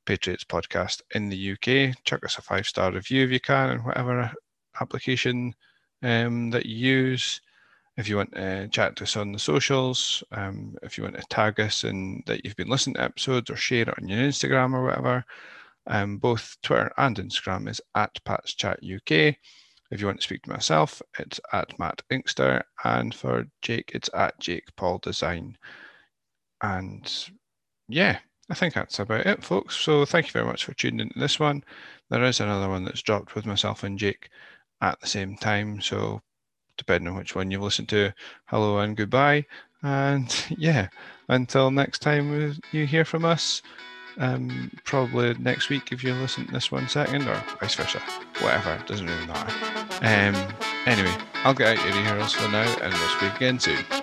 [0.06, 1.96] Patriots podcast in the UK.
[2.04, 4.32] Chuck us a five star review if you can, and whatever
[4.80, 5.56] application
[6.04, 7.42] um, that you use.
[8.02, 11.28] If you want to chat to us on the socials, um, if you want to
[11.30, 14.74] tag us and that you've been listening to episodes or share it on your Instagram
[14.74, 15.24] or whatever,
[15.86, 19.36] um, both Twitter and Instagram is at Pat's Chat UK.
[19.92, 24.10] If you want to speak to myself, it's at Matt Inkster, and for Jake, it's
[24.16, 25.56] at Jake Paul Design.
[26.64, 27.30] And
[27.88, 28.18] yeah,
[28.50, 29.76] I think that's about it, folks.
[29.76, 31.64] So thank you very much for tuning into this one.
[32.10, 34.32] There is another one that's dropped with myself and Jake
[34.82, 35.82] at the same time.
[35.82, 36.24] So
[36.82, 38.12] depending on which one you've listened to,
[38.46, 39.46] hello and goodbye.
[39.84, 40.88] And yeah,
[41.30, 43.62] until next time you hear from us,
[44.18, 48.00] um, probably next week if you listen to this one second, or vice versa,
[48.40, 49.54] whatever, doesn't really matter.
[50.02, 50.36] Um,
[50.88, 54.01] anyway, I'll get out your for now and we'll speak again soon.